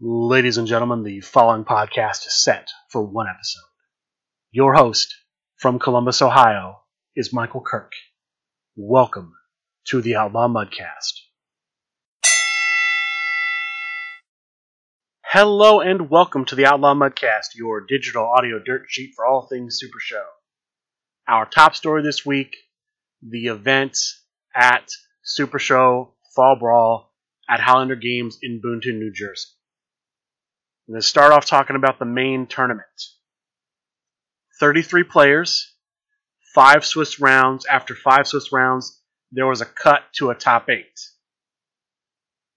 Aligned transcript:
Ladies 0.00 0.58
and 0.58 0.68
gentlemen, 0.68 1.02
the 1.02 1.20
following 1.22 1.64
podcast 1.64 2.24
is 2.24 2.44
set 2.44 2.70
for 2.88 3.02
one 3.02 3.26
episode. 3.28 3.66
Your 4.52 4.74
host 4.74 5.12
from 5.56 5.80
Columbus, 5.80 6.22
Ohio, 6.22 6.82
is 7.16 7.32
Michael 7.32 7.62
Kirk. 7.62 7.90
Welcome 8.76 9.34
to 9.88 10.00
the 10.00 10.14
Outlaw 10.14 10.46
Mudcast. 10.46 11.14
Hello 15.24 15.80
and 15.80 16.08
welcome 16.08 16.44
to 16.44 16.54
the 16.54 16.66
Outlaw 16.66 16.94
Mudcast, 16.94 17.56
your 17.56 17.80
digital 17.84 18.24
audio 18.24 18.60
dirt 18.64 18.84
sheet 18.86 19.14
for 19.16 19.26
all 19.26 19.48
things 19.48 19.78
Super 19.80 19.98
Show. 19.98 20.26
Our 21.26 21.44
top 21.44 21.74
story 21.74 22.04
this 22.04 22.24
week 22.24 22.54
the 23.20 23.46
event 23.46 23.98
at 24.54 24.88
Super 25.24 25.58
Show 25.58 26.14
Fall 26.36 26.56
Brawl 26.56 27.12
at 27.50 27.58
Highlander 27.58 27.96
Games 27.96 28.38
in 28.40 28.62
Boonton, 28.64 29.00
New 29.00 29.12
Jersey. 29.12 29.48
I'm 30.88 30.94
going 30.94 31.02
to 31.02 31.06
start 31.06 31.32
off 31.32 31.44
talking 31.44 31.76
about 31.76 31.98
the 31.98 32.06
main 32.06 32.46
tournament. 32.46 32.86
33 34.58 35.04
players, 35.04 35.74
five 36.54 36.82
Swiss 36.82 37.20
rounds. 37.20 37.66
After 37.66 37.94
five 37.94 38.26
Swiss 38.26 38.50
rounds, 38.52 38.98
there 39.30 39.46
was 39.46 39.60
a 39.60 39.66
cut 39.66 40.04
to 40.14 40.30
a 40.30 40.34
top 40.34 40.70
eight. 40.70 40.98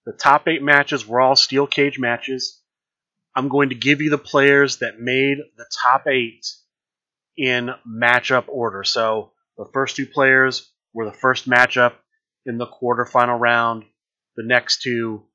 The 0.06 0.14
top 0.14 0.48
eight 0.48 0.64
matches 0.64 1.06
were 1.06 1.20
all 1.20 1.36
steel 1.36 1.68
cage 1.68 2.00
matches. 2.00 2.62
I'm 3.36 3.50
going 3.50 3.70
to 3.70 3.76
give 3.76 4.02
you 4.02 4.10
the 4.10 4.18
players 4.18 4.78
that 4.78 4.98
made 4.98 5.40
the 5.58 5.66
top 5.82 6.08
eight 6.08 6.48
in 7.38 7.72
matchup 7.86 8.46
order. 8.48 8.86
So 8.86 9.34
the 9.58 9.70
first 9.74 9.98
two 9.98 10.06
players 10.06 10.72
were 10.94 11.06
the 11.06 11.18
first 11.18 11.50
matchup 11.50 11.96
in 12.46 12.58
the 12.58 12.68
quarterfinal 12.68 13.38
round. 13.38 13.84
The 14.38 14.44
next 14.46 14.84
two 14.84 15.26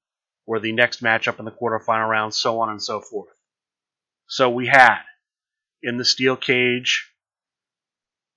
were 0.46 0.60
the 0.60 0.72
next 0.72 1.02
matchup 1.02 1.38
in 1.38 1.44
the 1.44 1.50
quarterfinal 1.50 2.08
round, 2.08 2.34
so 2.34 2.60
on 2.60 2.70
and 2.70 2.82
so 2.82 3.00
forth. 3.00 3.34
So 4.28 4.50
we 4.50 4.66
had 4.66 5.00
in 5.82 5.98
the 5.98 6.04
steel 6.04 6.36
cage 6.36 7.10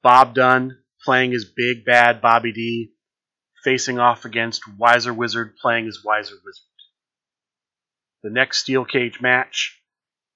Bob 0.01 0.33
Dunn 0.33 0.77
playing 1.03 1.31
his 1.31 1.45
Big 1.45 1.85
Bad 1.85 2.21
Bobby 2.21 2.51
D, 2.51 2.93
facing 3.63 3.99
off 3.99 4.25
against 4.25 4.61
Wiser 4.77 5.13
Wizard 5.13 5.55
playing 5.61 5.85
his 5.85 6.03
Wiser 6.03 6.35
Wizard. 6.35 6.65
The 8.23 8.29
next 8.29 8.59
steel 8.59 8.85
cage 8.85 9.21
match, 9.21 9.81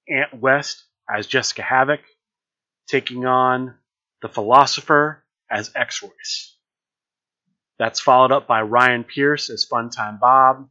Ant 0.08 0.40
West 0.40 0.84
as 1.12 1.26
Jessica 1.26 1.62
Havoc, 1.62 2.00
taking 2.88 3.26
on 3.26 3.74
the 4.22 4.28
Philosopher 4.28 5.24
as 5.50 5.70
X 5.74 6.02
Royce. 6.02 6.56
That's 7.78 8.00
followed 8.00 8.32
up 8.32 8.46
by 8.46 8.62
Ryan 8.62 9.04
Pierce 9.04 9.50
as 9.50 9.66
Funtime 9.70 10.20
Bob, 10.20 10.68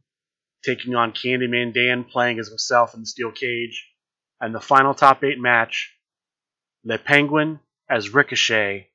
taking 0.64 0.94
on 0.94 1.12
Candyman 1.12 1.74
Dan 1.74 2.04
playing 2.04 2.38
as 2.38 2.48
himself 2.48 2.94
in 2.94 3.00
the 3.00 3.06
steel 3.06 3.30
cage. 3.30 3.90
And 4.40 4.54
the 4.54 4.60
final 4.60 4.94
top 4.94 5.22
eight 5.22 5.38
match, 5.38 5.94
Le 6.84 6.98
Penguin 6.98 7.60
as 7.88 8.12
Ricochet, 8.12 8.88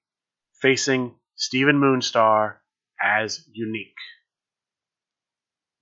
facing 0.62 1.16
Stephen 1.36 1.80
Moonstar 1.80 2.56
as 3.02 3.46
Unique. 3.52 3.96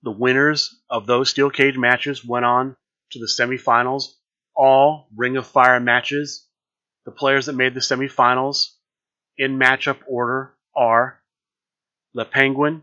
The 0.02 0.12
winners 0.12 0.80
of 0.88 1.06
those 1.06 1.30
steel 1.30 1.50
cage 1.50 1.76
matches 1.76 2.24
went 2.24 2.44
on 2.44 2.76
to 3.10 3.18
the 3.18 3.26
semifinals, 3.26 4.04
all 4.54 5.08
Ring 5.16 5.36
of 5.36 5.46
Fire 5.46 5.80
matches. 5.80 6.46
The 7.04 7.10
players 7.10 7.46
that 7.46 7.54
made 7.54 7.74
the 7.74 7.80
semifinals 7.80 8.74
in 9.36 9.58
matchup 9.58 9.98
order 10.06 10.54
are 10.76 11.20
Le 12.14 12.24
Penguin 12.24 12.82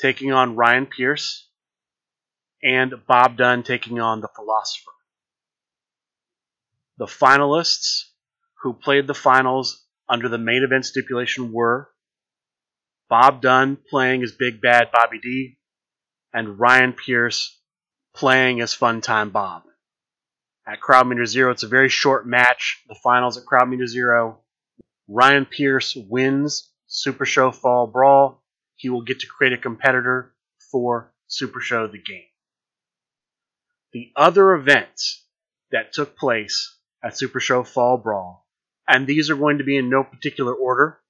taking 0.00 0.32
on 0.32 0.56
Ryan 0.56 0.86
Pierce, 0.86 1.48
and 2.62 2.94
Bob 3.06 3.36
Dunn 3.36 3.62
taking 3.62 4.00
on 4.00 4.20
the 4.20 4.28
Philosopher. 4.34 4.90
The 6.98 7.06
finalists 7.06 8.04
who 8.62 8.72
played 8.72 9.06
the 9.06 9.14
finals 9.14 9.84
under 10.08 10.28
the 10.28 10.38
main 10.38 10.62
event 10.62 10.86
stipulation 10.86 11.52
were 11.52 11.88
Bob 13.08 13.42
Dunn 13.42 13.76
playing 13.90 14.22
as 14.22 14.32
Big 14.32 14.60
Bad 14.60 14.88
Bobby 14.92 15.18
D, 15.18 15.58
and 16.32 16.58
Ryan 16.58 16.92
Pierce 16.92 17.60
playing 18.14 18.60
as 18.60 18.72
Fun 18.72 19.00
Time 19.00 19.30
Bob. 19.30 19.64
At 20.66 20.80
Crowd 20.80 21.08
Meter 21.08 21.26
Zero, 21.26 21.50
it's 21.50 21.64
a 21.64 21.68
very 21.68 21.88
short 21.88 22.26
match. 22.26 22.82
The 22.88 22.94
finals 22.94 23.36
at 23.36 23.44
Crowd 23.44 23.68
Meter 23.68 23.86
Zero. 23.86 24.40
Ryan 25.08 25.44
Pierce 25.44 25.94
wins 25.94 26.70
Super 26.86 27.26
Show 27.26 27.50
Fall 27.50 27.86
Brawl. 27.86 28.42
He 28.76 28.88
will 28.88 29.02
get 29.02 29.20
to 29.20 29.26
create 29.26 29.52
a 29.52 29.58
competitor 29.58 30.34
for 30.70 31.12
Super 31.26 31.60
Show 31.60 31.88
the 31.88 31.98
game. 31.98 32.31
The 33.92 34.10
other 34.16 34.54
events 34.54 35.26
that 35.70 35.92
took 35.92 36.16
place 36.16 36.78
at 37.04 37.16
Super 37.16 37.40
Show 37.40 37.62
Fall 37.62 37.98
Brawl, 37.98 38.46
and 38.88 39.06
these 39.06 39.30
are 39.30 39.36
going 39.36 39.58
to 39.58 39.64
be 39.64 39.76
in 39.76 39.90
no 39.90 40.02
particular 40.02 40.54
order, 40.54 41.00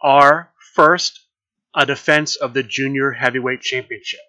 are 0.00 0.52
first 0.74 1.26
a 1.74 1.84
defense 1.84 2.36
of 2.36 2.54
the 2.54 2.62
Junior 2.62 3.12
Heavyweight 3.12 3.60
Championship. 3.60 4.20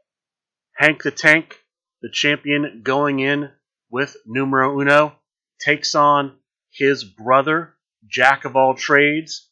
Hank 0.75 1.03
the 1.03 1.11
Tank, 1.11 1.63
the 2.01 2.09
champion 2.09 2.81
going 2.83 3.19
in 3.19 3.51
with 3.89 4.17
numero 4.25 4.79
uno, 4.79 5.15
takes 5.59 5.95
on 5.95 6.37
his 6.71 7.03
brother, 7.03 7.75
Jack 8.07 8.45
of 8.45 8.55
all 8.55 8.73
trades. 8.73 9.49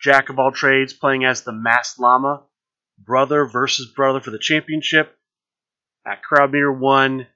Jack 0.00 0.28
of 0.28 0.38
all 0.38 0.50
trades 0.50 0.92
playing 0.92 1.24
as 1.24 1.42
the 1.42 1.52
Masked 1.52 1.98
Llama, 2.00 2.42
brother 2.98 3.46
versus 3.46 3.86
brother 3.86 4.20
for 4.20 4.30
the 4.30 4.38
championship. 4.38 5.16
At 6.06 6.22
crowd 6.22 6.52
meter 6.52 6.72
one, 6.72 7.26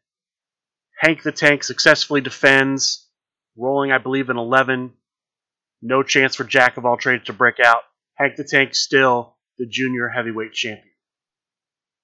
Hank 0.98 1.22
the 1.22 1.32
Tank 1.32 1.62
successfully 1.62 2.20
defends, 2.20 3.08
rolling, 3.56 3.92
I 3.92 3.98
believe, 3.98 4.30
an 4.30 4.38
11. 4.38 4.92
No 5.82 6.02
chance 6.02 6.34
for 6.34 6.44
Jack 6.44 6.76
of 6.76 6.84
all 6.84 6.96
trades 6.96 7.24
to 7.24 7.32
break 7.32 7.60
out. 7.60 7.82
Hank 8.14 8.36
the 8.36 8.44
Tank 8.44 8.74
still 8.74 9.36
the 9.58 9.66
junior 9.66 10.08
heavyweight 10.08 10.52
champion. 10.52 10.94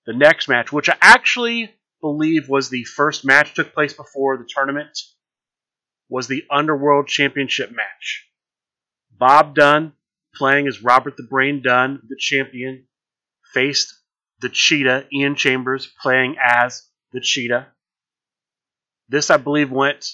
The 0.06 0.12
next 0.12 0.48
match, 0.48 0.72
which 0.72 0.88
I 0.88 0.96
actually 1.00 1.74
believe 2.00 2.48
was 2.48 2.68
the 2.68 2.84
first 2.84 3.24
match 3.24 3.54
took 3.54 3.72
place 3.72 3.94
before 3.94 4.36
the 4.36 4.48
tournament, 4.48 4.98
was 6.08 6.28
the 6.28 6.44
Underworld 6.50 7.06
Championship 7.06 7.70
match. 7.70 8.28
Bob 9.10 9.54
Dunn, 9.54 9.94
playing 10.34 10.66
as 10.66 10.82
Robert 10.82 11.16
the 11.16 11.22
Brain 11.22 11.62
Dunn, 11.62 12.02
the 12.08 12.16
champion, 12.18 12.86
faced 13.54 13.94
the 14.42 14.50
Cheetah, 14.50 15.06
Ian 15.12 15.36
Chambers, 15.36 15.86
playing 16.02 16.36
as 16.38 16.86
the 17.12 17.20
Cheetah. 17.20 17.68
This, 19.08 19.30
I 19.30 19.38
believe, 19.38 19.70
went 19.70 20.06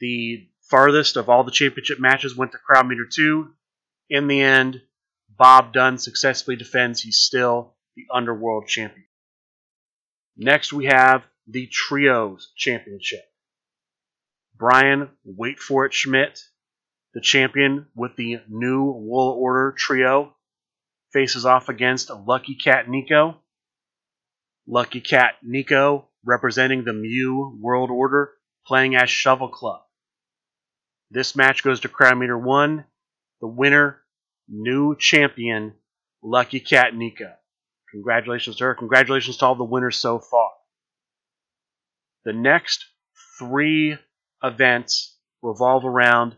the 0.00 0.48
farthest 0.62 1.16
of 1.16 1.28
all 1.28 1.44
the 1.44 1.50
championship 1.50 2.00
matches, 2.00 2.36
went 2.36 2.52
to 2.52 2.58
Crowd 2.58 2.86
Meter 2.86 3.06
2. 3.10 3.50
In 4.10 4.28
the 4.28 4.40
end, 4.40 4.80
Bob 5.28 5.72
Dunn 5.72 5.98
successfully 5.98 6.56
defends. 6.56 7.02
He's 7.02 7.18
still 7.18 7.74
the 7.96 8.04
Underworld 8.12 8.66
Champion. 8.66 9.06
Next, 10.36 10.72
we 10.72 10.86
have 10.86 11.24
the 11.46 11.66
Trios 11.66 12.52
Championship. 12.56 13.24
Brian, 14.56 15.10
wait 15.24 15.58
for 15.58 15.86
it, 15.86 15.92
Schmidt, 15.92 16.40
the 17.14 17.20
champion 17.20 17.86
with 17.94 18.16
the 18.16 18.40
new 18.48 18.84
World 18.84 19.36
Order 19.38 19.74
Trio, 19.76 20.34
faces 21.12 21.44
off 21.46 21.68
against 21.68 22.10
Lucky 22.10 22.54
Cat 22.54 22.88
Nico. 22.88 23.40
Lucky 24.66 25.00
Cat 25.00 25.34
Nico 25.42 26.08
representing 26.24 26.84
the 26.84 26.92
Mew 26.92 27.56
World 27.60 27.90
Order, 27.90 28.32
playing 28.66 28.96
as 28.96 29.08
Shovel 29.08 29.48
Club. 29.48 29.80
This 31.10 31.36
match 31.36 31.62
goes 31.62 31.80
to 31.80 31.88
Crowd 31.88 32.18
Meter 32.18 32.36
1. 32.36 32.84
The 33.40 33.46
winner, 33.46 34.00
new 34.48 34.96
champion, 34.96 35.74
Lucky 36.22 36.60
Cat 36.60 36.94
Nico. 36.94 37.32
Congratulations 37.92 38.56
to 38.56 38.64
her. 38.64 38.74
Congratulations 38.74 39.36
to 39.36 39.46
all 39.46 39.54
the 39.54 39.64
winners 39.64 39.96
so 39.96 40.18
far. 40.18 40.50
The 42.24 42.32
next 42.32 42.84
three 43.38 43.96
events 44.42 45.16
revolve 45.42 45.84
around 45.84 46.34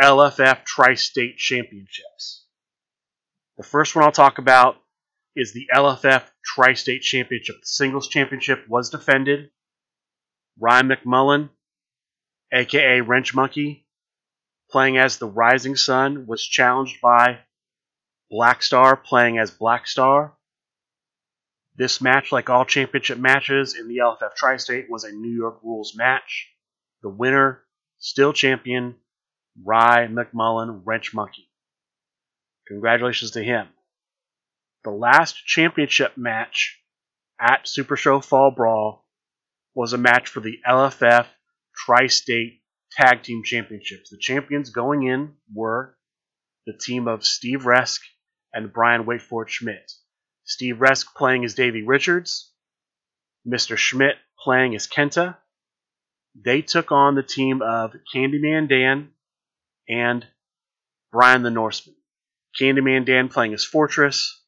LFF 0.00 0.64
Tri 0.64 0.94
State 0.94 1.38
Championships. 1.38 2.44
The 3.56 3.62
first 3.62 3.96
one 3.96 4.04
I'll 4.04 4.12
talk 4.12 4.38
about 4.38 4.76
is 5.36 5.52
the 5.52 5.66
LFF 5.74 6.24
Tri 6.44 6.74
State 6.74 7.02
Championship. 7.02 7.56
The 7.60 7.66
singles 7.66 8.08
championship 8.08 8.66
was 8.68 8.90
defended. 8.90 9.50
Ryan 10.58 10.88
McMullen, 10.88 11.50
aka 12.52 13.00
Wrench 13.00 13.34
Monkey, 13.34 13.86
playing 14.70 14.98
as 14.98 15.18
the 15.18 15.26
Rising 15.26 15.76
Sun, 15.76 16.26
was 16.26 16.42
challenged 16.42 17.00
by 17.00 17.40
Black 18.30 18.62
Star, 18.62 18.96
playing 18.96 19.38
as 19.38 19.50
Black 19.50 19.86
Star. 19.86 20.36
This 21.76 22.00
match, 22.00 22.30
like 22.30 22.48
all 22.48 22.64
championship 22.64 23.18
matches 23.18 23.74
in 23.74 23.88
the 23.88 23.98
LFF 23.98 24.34
Tri 24.36 24.56
State, 24.58 24.88
was 24.88 25.02
a 25.02 25.10
New 25.12 25.34
York 25.34 25.58
rules 25.64 25.96
match. 25.96 26.48
The 27.02 27.08
winner, 27.08 27.62
still 27.98 28.32
champion, 28.32 28.94
Rye 29.62 30.06
McMullen 30.06 30.82
Wrench 30.84 31.12
Monkey. 31.12 31.50
Congratulations 32.68 33.32
to 33.32 33.42
him. 33.42 33.68
The 34.84 34.90
last 34.90 35.34
championship 35.46 36.18
match 36.18 36.78
at 37.40 37.66
Super 37.66 37.96
Show 37.96 38.20
Fall 38.20 38.50
Brawl 38.50 39.06
was 39.74 39.94
a 39.94 39.98
match 39.98 40.28
for 40.28 40.40
the 40.40 40.58
LFF 40.68 41.26
Tri 41.74 42.06
State 42.06 42.60
Tag 42.92 43.22
Team 43.22 43.42
Championships. 43.42 44.10
The 44.10 44.18
champions 44.18 44.70
going 44.70 45.02
in 45.04 45.36
were 45.52 45.96
the 46.66 46.76
team 46.78 47.08
of 47.08 47.24
Steve 47.24 47.62
Resk 47.62 48.00
and 48.52 48.72
Brian 48.72 49.06
Wait 49.06 49.22
For 49.22 49.44
It 49.44 49.50
Schmidt. 49.50 49.90
Steve 50.44 50.76
Resk 50.76 51.06
playing 51.16 51.44
as 51.46 51.54
Davey 51.54 51.82
Richards, 51.82 52.52
Mr. 53.48 53.78
Schmidt 53.78 54.16
playing 54.38 54.74
as 54.74 54.86
Kenta. 54.86 55.38
They 56.34 56.60
took 56.60 56.92
on 56.92 57.14
the 57.14 57.22
team 57.22 57.62
of 57.62 57.94
Candyman 58.14 58.68
Dan 58.68 59.12
and 59.88 60.26
Brian 61.10 61.42
the 61.42 61.50
Norseman. 61.50 61.96
Candyman 62.60 63.06
Dan 63.06 63.28
playing 63.28 63.54
as 63.54 63.64
Fortress, 63.64 64.43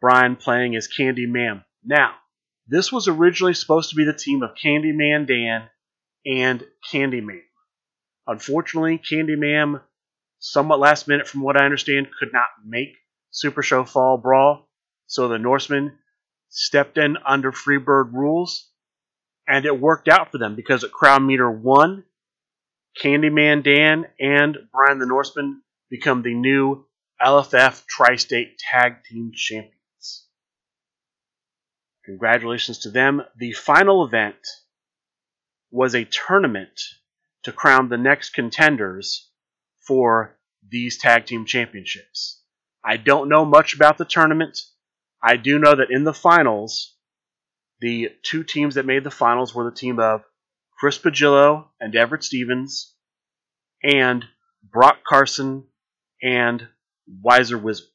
Brian 0.00 0.36
playing 0.36 0.76
as 0.76 0.88
Candyman. 0.88 1.64
Now, 1.84 2.14
this 2.66 2.92
was 2.92 3.08
originally 3.08 3.54
supposed 3.54 3.90
to 3.90 3.96
be 3.96 4.04
the 4.04 4.12
team 4.12 4.42
of 4.42 4.54
Candyman 4.54 5.26
Dan 5.26 5.68
and 6.24 6.64
Candyman. 6.90 7.42
Unfortunately, 8.26 8.98
Candyman, 8.98 9.82
somewhat 10.38 10.78
last 10.78 11.08
minute 11.08 11.26
from 11.26 11.42
what 11.42 11.60
I 11.60 11.64
understand, 11.64 12.08
could 12.18 12.32
not 12.32 12.48
make 12.64 12.96
Super 13.30 13.62
Show 13.62 13.84
Fall 13.84 14.18
Brawl, 14.18 14.68
so 15.06 15.28
the 15.28 15.38
Norsemen 15.38 15.98
stepped 16.48 16.98
in 16.98 17.16
under 17.26 17.52
Freebird 17.52 18.12
rules, 18.12 18.70
and 19.46 19.64
it 19.64 19.80
worked 19.80 20.08
out 20.08 20.30
for 20.30 20.38
them 20.38 20.54
because 20.54 20.84
at 20.84 20.92
Crowd 20.92 21.22
Meter 21.22 21.50
1, 21.50 22.04
Candyman 23.02 23.62
Dan 23.62 24.06
and 24.18 24.56
Brian 24.72 24.98
the 24.98 25.06
Norseman 25.06 25.62
become 25.90 26.22
the 26.22 26.34
new 26.34 26.86
LFF 27.20 27.84
Tri 27.86 28.16
State 28.16 28.58
Tag 28.58 29.04
Team 29.04 29.32
Champions. 29.34 29.79
Congratulations 32.10 32.78
to 32.80 32.90
them. 32.90 33.22
The 33.36 33.52
final 33.52 34.04
event 34.04 34.34
was 35.70 35.94
a 35.94 36.04
tournament 36.04 36.80
to 37.44 37.52
crown 37.52 37.88
the 37.88 37.96
next 37.96 38.30
contenders 38.30 39.30
for 39.86 40.36
these 40.68 40.98
tag 40.98 41.26
team 41.26 41.46
championships. 41.46 42.42
I 42.84 42.96
don't 42.96 43.28
know 43.28 43.44
much 43.44 43.74
about 43.74 43.96
the 43.96 44.04
tournament. 44.04 44.58
I 45.22 45.36
do 45.36 45.60
know 45.60 45.76
that 45.76 45.92
in 45.92 46.02
the 46.02 46.12
finals, 46.12 46.96
the 47.80 48.08
two 48.24 48.42
teams 48.42 48.74
that 48.74 48.86
made 48.86 49.04
the 49.04 49.12
finals 49.12 49.54
were 49.54 49.70
the 49.70 49.76
team 49.76 50.00
of 50.00 50.24
Chris 50.80 50.98
Pagillo 50.98 51.66
and 51.78 51.94
Everett 51.94 52.24
Stevens, 52.24 52.92
and 53.84 54.24
Brock 54.64 55.04
Carson 55.08 55.64
and 56.20 56.66
Wiser 57.06 57.56
Wizard. 57.56 57.86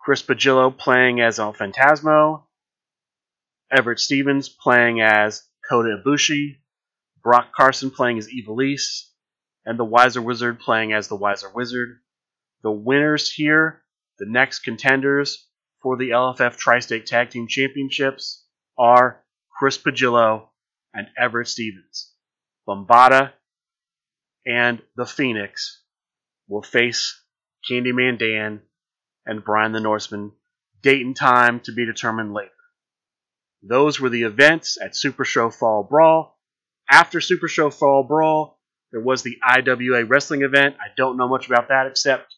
Chris 0.00 0.22
Pagillo 0.22 0.76
playing 0.76 1.20
as 1.20 1.38
El 1.38 1.54
Phantasmo, 1.54 2.46
Everett 3.70 4.00
Stevens 4.00 4.48
playing 4.48 5.00
as 5.00 5.46
Kota 5.68 6.02
Ibushi, 6.04 6.58
Brock 7.22 7.52
Carson 7.54 7.90
playing 7.90 8.18
as 8.18 8.28
Ivelisse, 8.28 9.10
and 9.64 9.78
the 9.78 9.84
Wiser 9.84 10.22
Wizard 10.22 10.58
playing 10.58 10.92
as 10.92 11.08
the 11.08 11.16
Wiser 11.16 11.50
Wizard. 11.54 12.00
The 12.62 12.70
winners 12.70 13.30
here, 13.30 13.82
the 14.18 14.26
next 14.26 14.60
contenders 14.60 15.46
for 15.82 15.96
the 15.96 16.10
LFF 16.10 16.56
Tri 16.56 16.80
State 16.80 17.06
Tag 17.06 17.30
Team 17.30 17.46
Championships, 17.46 18.44
are 18.78 19.22
Chris 19.56 19.78
Pagillo 19.78 20.48
and 20.92 21.08
Everett 21.16 21.48
Stevens. 21.48 22.12
Bombada 22.66 23.32
and 24.46 24.82
the 24.96 25.06
Phoenix 25.06 25.82
will 26.48 26.62
face 26.62 27.22
Candyman 27.70 28.18
Dan 28.18 28.62
and 29.26 29.44
Brian 29.44 29.72
the 29.72 29.80
Norseman. 29.80 30.32
Date 30.82 31.04
and 31.04 31.14
time 31.14 31.60
to 31.60 31.72
be 31.72 31.84
determined 31.84 32.32
later. 32.32 32.50
Those 33.62 34.00
were 34.00 34.08
the 34.08 34.22
events 34.22 34.78
at 34.80 34.96
Super 34.96 35.24
Show 35.24 35.50
Fall 35.50 35.82
Brawl. 35.82 36.38
After 36.90 37.20
Super 37.20 37.48
Show 37.48 37.70
Fall 37.70 38.04
Brawl, 38.04 38.58
there 38.90 39.00
was 39.00 39.22
the 39.22 39.38
IWA 39.42 40.04
wrestling 40.04 40.42
event. 40.42 40.76
I 40.80 40.88
don't 40.96 41.16
know 41.16 41.28
much 41.28 41.46
about 41.46 41.68
that 41.68 41.86
except 41.86 42.34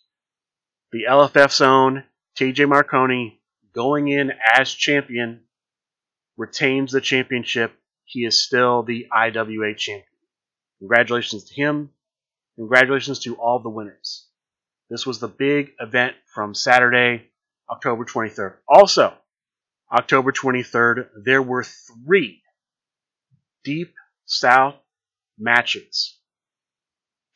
the 0.91 1.05
LFF 1.09 1.53
zone, 1.53 2.05
TJ 2.39 2.69
Marconi 2.69 3.41
going 3.73 4.09
in 4.09 4.33
as 4.55 4.71
champion, 4.71 5.41
retains 6.37 6.93
the 6.93 7.01
championship. 7.01 7.73
He 8.05 8.25
is 8.25 8.45
still 8.45 8.83
the 8.83 9.07
IWA 9.11 9.75
champion. 9.75 10.07
Congratulations 10.81 11.45
to 11.45 11.55
him. 11.55 11.91
Congratulations 12.57 13.21
to 13.21 13.37
all 13.37 13.61
the 13.61 13.71
winners. 13.71 14.27
This 14.91 15.07
was 15.07 15.21
the 15.21 15.29
big 15.29 15.73
event 15.81 16.15
from 16.35 16.55
Saturday, 16.55 17.31
October 17.71 18.05
23rd. 18.05 18.57
Also, 18.69 19.15
October 19.93 20.33
23rd, 20.33 21.09
there 21.25 21.43
were 21.43 21.65
three 21.65 22.43
Deep 23.65 23.95
South 24.25 24.77
matches 25.39 26.19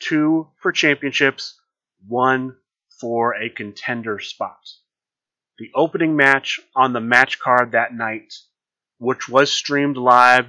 two 0.01 0.49
for 0.61 0.73
championships, 0.73 1.59
one 2.07 2.57
for 3.01 3.35
a 3.35 3.49
contender 3.49 4.19
spot. 4.21 4.61
The 5.59 5.71
opening 5.75 6.17
match 6.17 6.61
on 6.75 6.93
the 6.93 7.01
match 7.01 7.39
card 7.39 7.73
that 7.73 7.95
night, 7.95 8.33
which 8.99 9.29
was 9.29 9.51
streamed 9.51 9.97
live 9.97 10.47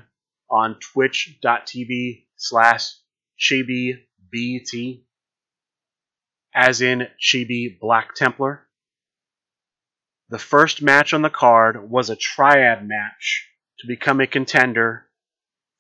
on 0.50 0.78
twitch.tv 0.80 2.26
slash 2.36 2.92
chibi 3.40 3.94
as 6.54 6.82
in 6.82 7.08
Chibi 7.22 7.80
Black 7.80 8.16
Templar. 8.16 8.67
The 10.30 10.40
first 10.40 10.82
match 10.82 11.14
on 11.14 11.22
the 11.22 11.30
card 11.30 11.90
was 11.90 12.10
a 12.10 12.16
triad 12.16 12.86
match 12.86 13.50
to 13.80 13.88
become 13.88 14.20
a 14.20 14.28
contender 14.28 15.08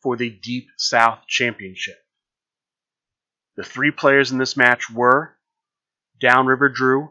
for 0.02 0.16
the 0.16 0.30
Deep 0.30 0.70
South 0.78 1.28
Championship. 1.28 1.98
The 3.58 3.66
three 3.66 3.92
players 3.92 4.32
in 4.32 4.38
this 4.38 4.56
match 4.56 4.90
were 4.90 5.36
Downriver 6.22 6.70
Drew, 6.70 7.10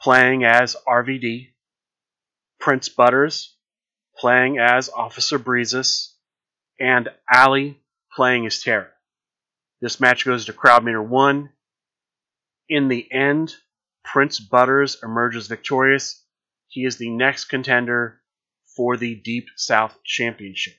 playing 0.00 0.44
as 0.44 0.74
RVD, 0.88 1.52
Prince 2.60 2.88
Butters, 2.88 3.56
playing 4.16 4.58
as 4.58 4.88
Officer 4.88 5.38
Breezes, 5.38 6.16
and 6.80 7.10
Ali, 7.30 7.78
playing 8.16 8.46
as 8.46 8.62
Terra. 8.62 8.88
This 9.82 10.00
match 10.00 10.24
goes 10.24 10.46
to 10.46 10.54
crowd 10.54 10.82
meter 10.82 11.02
1. 11.02 11.50
In 12.70 12.88
the 12.88 13.12
end, 13.12 13.54
Prince 14.02 14.40
Butters 14.40 14.96
emerges 15.02 15.46
victorious 15.46 16.23
he 16.74 16.84
is 16.84 16.96
the 16.96 17.08
next 17.08 17.44
contender 17.44 18.20
for 18.76 18.96
the 18.96 19.14
Deep 19.14 19.46
South 19.54 19.96
Championship. 20.04 20.74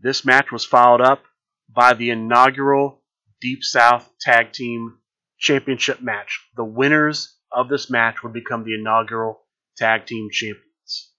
This 0.00 0.24
match 0.24 0.50
was 0.50 0.64
followed 0.64 1.02
up 1.02 1.24
by 1.68 1.92
the 1.92 2.08
inaugural 2.08 3.02
Deep 3.38 3.62
South 3.62 4.10
Tag 4.18 4.52
Team 4.52 4.96
Championship 5.38 6.00
match. 6.00 6.40
The 6.56 6.64
winners 6.64 7.36
of 7.52 7.68
this 7.68 7.90
match 7.90 8.22
would 8.22 8.32
become 8.32 8.64
the 8.64 8.72
inaugural 8.72 9.42
Tag 9.76 10.06
Team 10.06 10.30
Champions. 10.32 11.12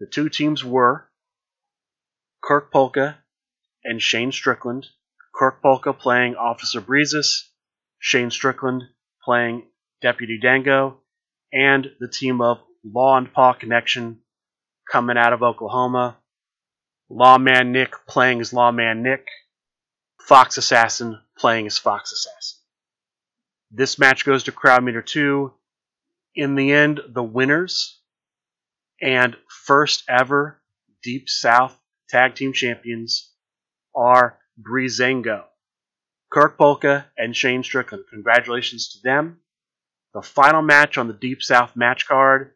The 0.00 0.08
two 0.08 0.28
teams 0.28 0.64
were 0.64 1.08
Kirk 2.42 2.72
Polka 2.72 3.18
and 3.84 4.02
Shane 4.02 4.32
Strickland. 4.32 4.86
Kirk 5.32 5.62
Polka 5.62 5.92
playing 5.92 6.34
Officer 6.34 6.80
Breezes, 6.80 7.48
Shane 8.00 8.32
Strickland 8.32 8.82
playing 9.22 9.68
Deputy 10.02 10.40
Dango, 10.42 11.00
and 11.56 11.90
the 11.98 12.08
team 12.08 12.42
of 12.42 12.58
Law 12.84 13.16
and 13.16 13.32
Paw 13.32 13.54
Connection 13.54 14.20
coming 14.90 15.16
out 15.16 15.32
of 15.32 15.42
Oklahoma. 15.42 16.18
Lawman 17.08 17.72
Nick 17.72 17.94
playing 18.06 18.40
as 18.40 18.52
Lawman 18.52 19.02
Nick. 19.02 19.26
Fox 20.20 20.58
Assassin 20.58 21.18
playing 21.38 21.66
as 21.66 21.78
Fox 21.78 22.12
Assassin. 22.12 22.58
This 23.70 23.98
match 23.98 24.24
goes 24.24 24.44
to 24.44 24.52
crowd 24.52 24.84
meter 24.84 25.00
2. 25.00 25.52
In 26.34 26.56
the 26.56 26.72
end, 26.72 27.00
the 27.08 27.22
winners 27.22 28.00
and 29.00 29.36
first 29.48 30.04
ever 30.08 30.60
Deep 31.02 31.28
South 31.28 31.78
Tag 32.10 32.34
Team 32.34 32.52
Champions 32.52 33.32
are 33.94 34.38
Breezango, 34.60 35.44
Kirk 36.30 36.58
Polka, 36.58 37.06
and 37.16 37.34
Shane 37.34 37.62
Strickland. 37.62 38.04
Congratulations 38.10 38.90
to 38.92 38.98
them. 39.02 39.40
The 40.16 40.22
final 40.22 40.62
match 40.62 40.96
on 40.96 41.08
the 41.08 41.12
Deep 41.12 41.42
South 41.42 41.76
match 41.76 42.08
card 42.08 42.54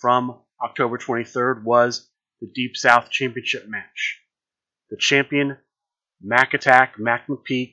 from 0.00 0.40
October 0.64 0.96
23rd 0.96 1.62
was 1.62 2.08
the 2.40 2.50
Deep 2.54 2.74
South 2.74 3.10
Championship 3.10 3.68
match. 3.68 4.22
The 4.88 4.96
champion, 4.96 5.58
Mac 6.22 6.54
Attack, 6.54 6.94
Mac 6.98 7.26
McPeak, 7.26 7.72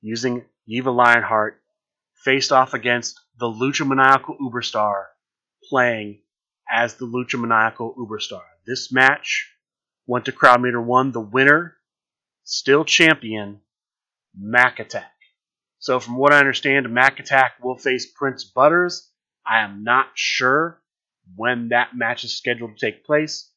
using 0.00 0.44
Eva 0.66 0.90
Lionheart, 0.90 1.62
faced 2.24 2.50
off 2.50 2.74
against 2.74 3.20
the 3.38 3.46
Lucha 3.46 3.86
Maniacal 3.86 4.36
Uberstar, 4.42 5.04
playing 5.68 6.22
as 6.68 6.94
the 6.94 7.06
Lucha 7.06 7.40
Maniacal 7.40 7.94
Uberstar. 7.94 8.42
This 8.66 8.90
match 8.90 9.48
went 10.08 10.24
to 10.24 10.32
crowd 10.32 10.60
meter 10.60 10.82
one. 10.82 11.12
The 11.12 11.20
winner, 11.20 11.76
still 12.42 12.84
champion, 12.84 13.60
Mac 14.36 14.80
Attack. 14.80 15.19
So, 15.80 15.98
from 15.98 16.16
what 16.16 16.32
I 16.34 16.38
understand, 16.38 16.92
Mac 16.92 17.20
Attack 17.20 17.54
will 17.62 17.78
face 17.78 18.12
Prince 18.12 18.44
Butters. 18.44 19.10
I 19.46 19.60
am 19.60 19.82
not 19.82 20.10
sure 20.14 20.80
when 21.36 21.70
that 21.70 21.96
match 21.96 22.22
is 22.22 22.36
scheduled 22.36 22.76
to 22.76 22.86
take 22.86 23.04
place, 23.04 23.50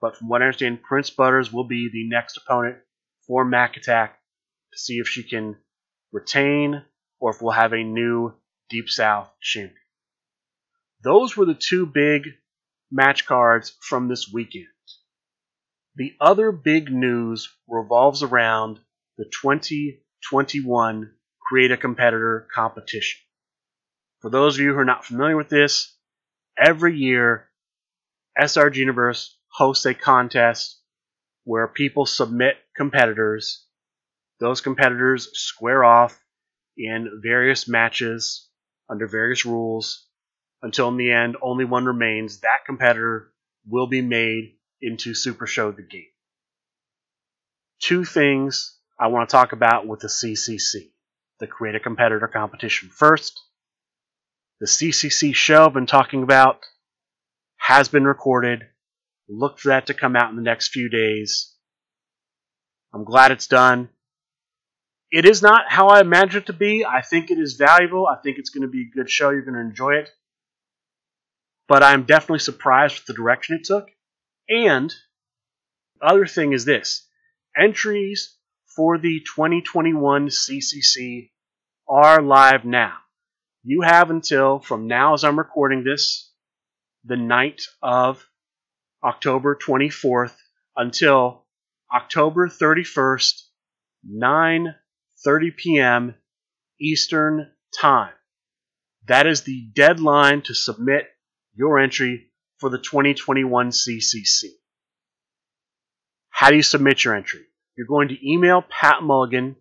But 0.00 0.16
from 0.16 0.28
what 0.28 0.42
I 0.42 0.46
understand, 0.46 0.82
Prince 0.82 1.10
Butters 1.10 1.52
will 1.52 1.64
be 1.64 1.88
the 1.88 2.08
next 2.08 2.36
opponent 2.36 2.78
for 3.26 3.44
Mac 3.44 3.76
Attack 3.76 4.18
to 4.72 4.78
see 4.78 4.98
if 4.98 5.08
she 5.08 5.22
can 5.22 5.56
retain 6.12 6.84
or 7.20 7.30
if 7.30 7.40
we'll 7.40 7.52
have 7.52 7.72
a 7.72 7.84
new 7.84 8.34
Deep 8.70 8.88
South 8.88 9.30
champion. 9.40 9.76
Those 11.02 11.36
were 11.36 11.46
the 11.46 11.54
two 11.54 11.86
big 11.86 12.24
match 12.90 13.24
cards 13.24 13.76
from 13.80 14.08
this 14.08 14.28
weekend. 14.32 14.66
The 15.94 16.16
other 16.20 16.50
big 16.50 16.90
news 16.90 17.48
revolves 17.68 18.22
around 18.24 18.80
the 19.16 19.26
2021 19.26 21.14
Create 21.48 21.72
a 21.72 21.76
Competitor 21.76 22.46
competition. 22.54 23.20
For 24.20 24.30
those 24.30 24.56
of 24.56 24.60
you 24.60 24.72
who 24.72 24.78
are 24.78 24.84
not 24.84 25.04
familiar 25.04 25.36
with 25.36 25.48
this, 25.48 25.96
every 26.58 26.96
year 26.96 27.48
SRG 28.38 28.76
Universe 28.76 29.36
hosts 29.48 29.86
a 29.86 29.94
contest 29.94 30.80
where 31.44 31.66
people 31.66 32.04
submit 32.04 32.56
competitors. 32.76 33.64
Those 34.40 34.60
competitors 34.60 35.30
square 35.32 35.82
off 35.84 36.20
in 36.76 37.20
various 37.22 37.66
matches 37.66 38.48
under 38.88 39.06
various 39.06 39.46
rules 39.46 40.06
until 40.62 40.88
in 40.88 40.96
the 40.96 41.10
end 41.10 41.36
only 41.40 41.64
one 41.64 41.86
remains. 41.86 42.40
That 42.40 42.66
competitor 42.66 43.32
will 43.66 43.86
be 43.86 44.02
made 44.02 44.56
into 44.80 45.14
Super 45.14 45.46
Show 45.46 45.72
the 45.72 45.82
Game. 45.82 46.06
Two 47.80 48.04
things 48.04 48.76
I 48.98 49.06
want 49.08 49.28
to 49.28 49.32
talk 49.32 49.52
about 49.52 49.86
with 49.86 50.00
the 50.00 50.08
CCC, 50.08 50.90
the 51.40 51.46
Create 51.46 51.74
a 51.74 51.80
Competitor 51.80 52.28
competition. 52.28 52.88
First, 52.88 53.40
the 54.60 54.66
CCC 54.66 55.34
show 55.34 55.66
I've 55.66 55.72
been 55.72 55.86
talking 55.86 56.22
about 56.22 56.60
has 57.56 57.88
been 57.88 58.04
recorded. 58.04 58.62
Look 59.28 59.58
for 59.58 59.68
that 59.68 59.86
to 59.86 59.94
come 59.94 60.16
out 60.16 60.30
in 60.30 60.36
the 60.36 60.42
next 60.42 60.68
few 60.68 60.88
days. 60.88 61.54
I'm 62.92 63.04
glad 63.04 63.30
it's 63.30 63.46
done. 63.46 63.90
It 65.10 65.24
is 65.24 65.42
not 65.42 65.70
how 65.70 65.88
I 65.88 66.00
imagined 66.00 66.44
it 66.44 66.46
to 66.46 66.52
be. 66.52 66.84
I 66.84 67.02
think 67.02 67.30
it 67.30 67.38
is 67.38 67.54
valuable. 67.54 68.06
I 68.06 68.16
think 68.22 68.38
it's 68.38 68.50
going 68.50 68.62
to 68.62 68.68
be 68.68 68.82
a 68.82 68.96
good 68.96 69.10
show. 69.10 69.30
You're 69.30 69.42
going 69.42 69.54
to 69.54 69.60
enjoy 69.60 69.94
it. 69.94 70.10
But 71.66 71.82
I'm 71.82 72.04
definitely 72.04 72.40
surprised 72.40 72.96
with 72.96 73.06
the 73.06 73.14
direction 73.14 73.56
it 73.56 73.64
took. 73.64 73.90
And 74.48 74.94
the 76.00 76.06
other 76.06 76.26
thing 76.26 76.52
is 76.52 76.64
this 76.64 77.06
entries 77.56 78.37
for 78.78 78.96
the 78.96 79.18
2021 79.34 80.28
CCC 80.28 81.30
are 81.88 82.22
live 82.22 82.64
now. 82.64 82.94
You 83.64 83.80
have 83.80 84.08
until, 84.08 84.60
from 84.60 84.86
now 84.86 85.14
as 85.14 85.24
I'm 85.24 85.36
recording 85.36 85.82
this, 85.82 86.32
the 87.04 87.16
night 87.16 87.62
of 87.82 88.24
October 89.02 89.58
24th 89.60 90.36
until 90.76 91.44
October 91.92 92.46
31st, 92.48 93.42
9:30 94.08 95.56
p.m. 95.56 96.14
Eastern 96.80 97.50
Time. 97.80 98.14
That 99.08 99.26
is 99.26 99.42
the 99.42 99.72
deadline 99.74 100.42
to 100.42 100.54
submit 100.54 101.08
your 101.52 101.80
entry 101.80 102.30
for 102.58 102.70
the 102.70 102.78
2021 102.78 103.70
CCC. 103.70 104.50
How 106.30 106.50
do 106.50 106.54
you 106.54 106.62
submit 106.62 107.02
your 107.02 107.16
entry? 107.16 107.44
You're 107.78 107.86
going 107.86 108.08
to 108.08 108.28
email 108.28 108.60
Pat 108.60 109.04
Mulligan 109.04 109.54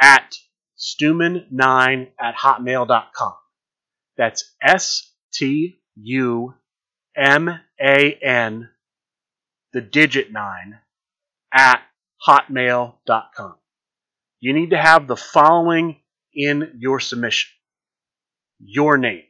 at 0.00 0.34
stuman9 0.78 2.08
at 2.18 2.34
hotmail.com. 2.34 3.34
That's 4.16 4.50
S 4.62 5.12
T 5.34 5.78
U 5.96 6.54
M 7.14 7.60
A 7.78 8.14
N, 8.14 8.70
the 9.74 9.82
digit 9.82 10.32
9, 10.32 10.78
at 11.52 11.82
hotmail.com. 12.26 13.56
You 14.40 14.54
need 14.54 14.70
to 14.70 14.78
have 14.78 15.06
the 15.06 15.16
following 15.16 16.00
in 16.34 16.78
your 16.78 16.98
submission 16.98 17.50
your 18.58 18.96
name, 18.96 19.24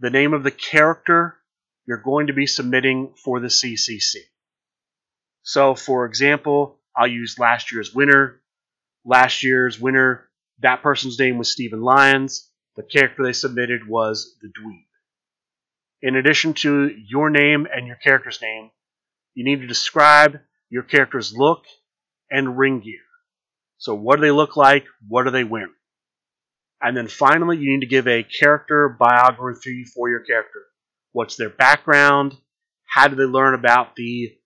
the 0.00 0.10
name 0.10 0.34
of 0.34 0.42
the 0.42 0.50
character 0.50 1.36
you're 1.86 2.02
going 2.02 2.26
to 2.26 2.32
be 2.32 2.46
submitting 2.46 3.14
for 3.24 3.40
the 3.40 3.48
CCC. 3.48 4.16
So, 5.42 5.74
for 5.74 6.04
example, 6.04 6.77
I'll 6.96 7.06
use 7.06 7.38
last 7.38 7.72
year's 7.72 7.94
winner. 7.94 8.40
Last 9.04 9.42
year's 9.42 9.80
winner, 9.80 10.28
that 10.60 10.82
person's 10.82 11.18
name 11.18 11.38
was 11.38 11.50
Stephen 11.50 11.80
Lyons. 11.80 12.50
The 12.76 12.82
character 12.82 13.24
they 13.24 13.32
submitted 13.32 13.88
was 13.88 14.36
the 14.42 14.48
Dweeb. 14.48 14.84
In 16.02 16.16
addition 16.16 16.54
to 16.54 16.88
your 17.08 17.30
name 17.30 17.66
and 17.72 17.86
your 17.86 17.96
character's 17.96 18.40
name, 18.40 18.70
you 19.34 19.44
need 19.44 19.60
to 19.60 19.66
describe 19.66 20.38
your 20.70 20.82
character's 20.82 21.34
look 21.34 21.64
and 22.30 22.58
ring 22.58 22.80
gear. 22.80 23.00
So, 23.78 23.94
what 23.94 24.16
do 24.16 24.22
they 24.22 24.30
look 24.30 24.56
like? 24.56 24.84
What 25.06 25.26
are 25.26 25.30
they 25.30 25.44
wearing? 25.44 25.74
And 26.80 26.96
then 26.96 27.08
finally, 27.08 27.56
you 27.56 27.72
need 27.72 27.80
to 27.80 27.86
give 27.86 28.06
a 28.06 28.22
character 28.22 28.88
biography 28.88 29.84
for 29.84 30.08
your 30.08 30.20
character. 30.20 30.64
What's 31.12 31.36
their 31.36 31.50
background? 31.50 32.36
How 32.86 33.08
did 33.08 33.18
they 33.18 33.24
learn 33.24 33.54
about 33.54 33.96
the 33.96 34.37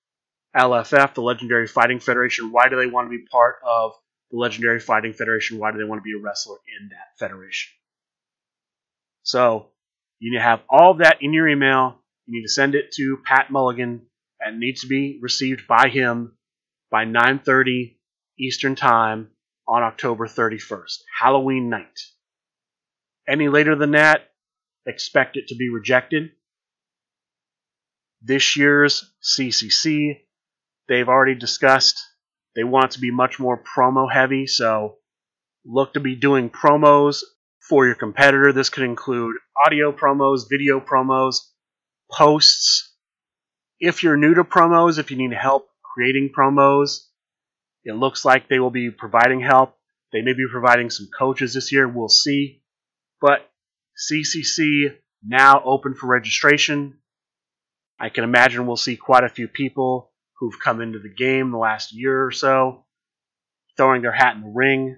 LFF, 0.56 1.14
the 1.14 1.22
Legendary 1.22 1.66
Fighting 1.66 2.00
Federation? 2.00 2.52
Why 2.52 2.68
do 2.68 2.76
they 2.76 2.86
want 2.86 3.06
to 3.06 3.16
be 3.16 3.24
part 3.24 3.56
of 3.64 3.92
the 4.30 4.38
Legendary 4.38 4.80
Fighting 4.80 5.12
Federation? 5.12 5.58
Why 5.58 5.72
do 5.72 5.78
they 5.78 5.84
want 5.84 6.00
to 6.00 6.02
be 6.02 6.18
a 6.18 6.22
wrestler 6.22 6.56
in 6.80 6.90
that 6.90 7.18
federation? 7.18 7.72
So, 9.22 9.68
you 10.18 10.30
need 10.30 10.38
to 10.38 10.44
have 10.44 10.62
all 10.68 10.92
of 10.92 10.98
that 10.98 11.18
in 11.20 11.32
your 11.32 11.48
email. 11.48 11.98
You 12.26 12.38
need 12.38 12.46
to 12.46 12.52
send 12.52 12.74
it 12.74 12.92
to 12.92 13.18
Pat 13.24 13.50
Mulligan, 13.50 14.06
and 14.40 14.58
needs 14.58 14.82
to 14.82 14.88
be 14.88 15.18
received 15.22 15.66
by 15.66 15.88
him 15.88 16.36
by 16.90 17.04
9:30 17.04 17.98
Eastern 18.38 18.74
Time 18.74 19.30
on 19.66 19.82
October 19.82 20.26
31st, 20.26 21.04
Halloween 21.20 21.70
night. 21.70 22.00
Any 23.28 23.48
later 23.48 23.76
than 23.76 23.92
that, 23.92 24.32
expect 24.86 25.36
it 25.36 25.48
to 25.48 25.56
be 25.56 25.68
rejected. 25.68 26.32
This 28.20 28.56
year's 28.56 29.14
CCC, 29.22 30.20
they've 30.88 31.08
already 31.08 31.34
discussed 31.34 32.00
they 32.54 32.64
want 32.64 32.92
to 32.92 33.00
be 33.00 33.10
much 33.10 33.38
more 33.38 33.62
promo 33.62 34.12
heavy, 34.12 34.46
so 34.46 34.98
look 35.64 35.94
to 35.94 36.00
be 36.00 36.16
doing 36.16 36.50
promos 36.50 37.22
for 37.60 37.86
your 37.86 37.94
competitor. 37.94 38.52
This 38.52 38.68
could 38.68 38.84
include 38.84 39.36
audio 39.56 39.92
promos, 39.92 40.42
video 40.50 40.80
promos, 40.80 41.36
posts. 42.10 42.94
If 43.80 44.02
you're 44.02 44.16
new 44.16 44.34
to 44.34 44.44
promos, 44.44 44.98
if 44.98 45.10
you 45.10 45.16
need 45.16 45.32
help 45.32 45.68
creating 45.82 46.30
promos, 46.36 47.06
it 47.84 47.94
looks 47.94 48.24
like 48.24 48.48
they 48.48 48.58
will 48.58 48.70
be 48.70 48.90
providing 48.90 49.40
help. 49.40 49.76
They 50.12 50.20
may 50.20 50.34
be 50.34 50.46
providing 50.50 50.90
some 50.90 51.08
coaches 51.18 51.54
this 51.54 51.72
year. 51.72 51.88
We'll 51.88 52.08
see. 52.08 52.62
But 53.20 53.50
CCC 53.96 54.94
now 55.24 55.62
open 55.64 55.94
for 55.94 56.06
registration. 56.06 56.98
I 57.98 58.10
can 58.10 58.24
imagine 58.24 58.66
we'll 58.66 58.76
see 58.76 58.96
quite 58.96 59.24
a 59.24 59.28
few 59.28 59.48
people 59.48 60.11
who've 60.42 60.58
come 60.58 60.80
into 60.80 60.98
the 60.98 61.08
game 61.08 61.52
the 61.52 61.56
last 61.56 61.92
year 61.92 62.26
or 62.26 62.32
so 62.32 62.84
throwing 63.76 64.02
their 64.02 64.10
hat 64.10 64.34
in 64.34 64.42
the 64.42 64.48
ring. 64.48 64.96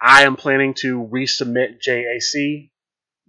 I 0.00 0.22
am 0.22 0.36
planning 0.36 0.74
to 0.74 1.04
resubmit 1.12 1.80
JAC, 1.80 2.70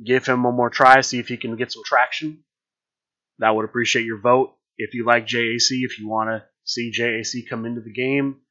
give 0.06 0.28
him 0.28 0.44
one 0.44 0.56
more 0.56 0.70
try, 0.70 1.02
see 1.02 1.18
if 1.18 1.28
he 1.28 1.38
can 1.38 1.56
get 1.56 1.72
some 1.72 1.82
traction. 1.84 2.44
I 3.42 3.50
would 3.50 3.66
appreciate 3.66 4.06
your 4.06 4.20
vote. 4.20 4.54
If 4.78 4.94
you 4.94 5.06
like 5.06 5.26
JAC, 5.26 5.72
if 5.72 5.98
you 5.98 6.08
want 6.08 6.30
to 6.30 6.44
see 6.66 6.92
JAC 6.92 7.50
come 7.50 7.66
into 7.66 7.82
the 7.82 7.92
game, 7.92 8.42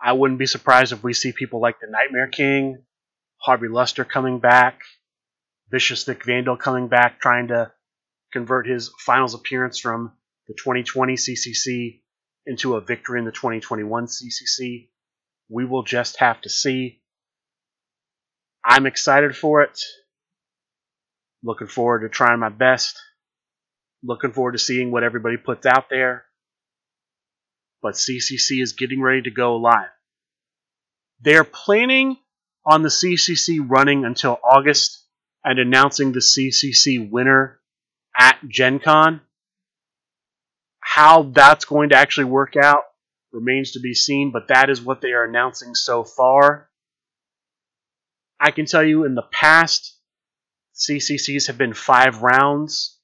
I 0.00 0.12
wouldn't 0.14 0.38
be 0.38 0.46
surprised 0.46 0.92
if 0.92 1.02
we 1.02 1.12
see 1.12 1.32
people 1.32 1.60
like 1.60 1.80
the 1.80 1.86
Nightmare 1.90 2.28
King, 2.28 2.82
Harvey 3.36 3.68
Luster 3.68 4.06
coming 4.06 4.38
back, 4.38 4.80
Vicious 5.70 6.04
Vic 6.04 6.24
Vandal 6.24 6.56
coming 6.56 6.88
back, 6.88 7.20
trying 7.20 7.48
to 7.48 7.72
convert 8.32 8.66
his 8.66 8.90
finals 9.04 9.34
appearance 9.34 9.78
from 9.78 10.12
the 10.48 10.54
2020 10.54 11.14
CCC 11.14 12.00
into 12.46 12.74
a 12.74 12.80
victory 12.80 13.18
in 13.18 13.26
the 13.26 13.30
2021 13.32 14.06
CCC. 14.06 14.88
We 15.50 15.64
will 15.64 15.82
just 15.82 16.18
have 16.18 16.40
to 16.42 16.48
see. 16.48 17.00
I'm 18.64 18.86
excited 18.86 19.36
for 19.36 19.62
it. 19.62 19.78
Looking 21.42 21.68
forward 21.68 22.00
to 22.00 22.08
trying 22.08 22.40
my 22.40 22.48
best. 22.48 22.98
Looking 24.02 24.32
forward 24.32 24.52
to 24.52 24.58
seeing 24.58 24.90
what 24.90 25.02
everybody 25.02 25.36
puts 25.36 25.66
out 25.66 25.88
there. 25.90 26.24
But 27.82 27.94
CCC 27.94 28.62
is 28.62 28.72
getting 28.72 29.00
ready 29.00 29.22
to 29.22 29.30
go 29.30 29.56
live. 29.56 29.90
They're 31.20 31.44
planning 31.44 32.16
on 32.64 32.82
the 32.82 32.88
CCC 32.88 33.60
running 33.66 34.04
until 34.04 34.38
August 34.42 35.04
and 35.44 35.58
announcing 35.58 36.12
the 36.12 36.20
CCC 36.20 37.08
winner 37.10 37.60
at 38.18 38.38
Gen 38.48 38.78
Con. 38.78 39.20
How 40.98 41.22
that's 41.22 41.64
going 41.64 41.90
to 41.90 41.94
actually 41.94 42.24
work 42.24 42.56
out 42.56 42.82
remains 43.30 43.70
to 43.72 43.80
be 43.80 43.94
seen, 43.94 44.32
but 44.32 44.48
that 44.48 44.68
is 44.68 44.82
what 44.82 45.00
they 45.00 45.12
are 45.12 45.22
announcing 45.22 45.76
so 45.76 46.02
far. 46.02 46.68
I 48.40 48.50
can 48.50 48.66
tell 48.66 48.82
you 48.82 49.04
in 49.04 49.14
the 49.14 49.22
past, 49.30 49.96
CCCs 50.74 51.46
have 51.46 51.56
been 51.56 51.72
five 51.72 52.22
rounds. 52.22 52.98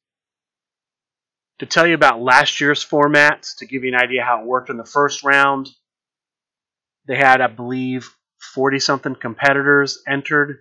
To 1.61 1.67
tell 1.67 1.87
you 1.87 1.95
about 1.95 2.21
last 2.21 2.61
year's 2.61 2.83
format, 2.83 3.47
to 3.59 3.67
give 3.67 3.85
you 3.85 3.95
an 3.95 4.03
idea 4.03 4.25
how 4.25 4.41
it 4.41 4.47
worked 4.47 4.71
in 4.71 4.77
the 4.77 4.85
first 4.85 5.23
round, 5.23 5.69
they 7.07 7.17
had, 7.17 7.41
I 7.41 7.47
believe, 7.47 8.13
40 8.55 8.81
something 8.81 9.15
competitors 9.15 10.03
entered. 10.09 10.59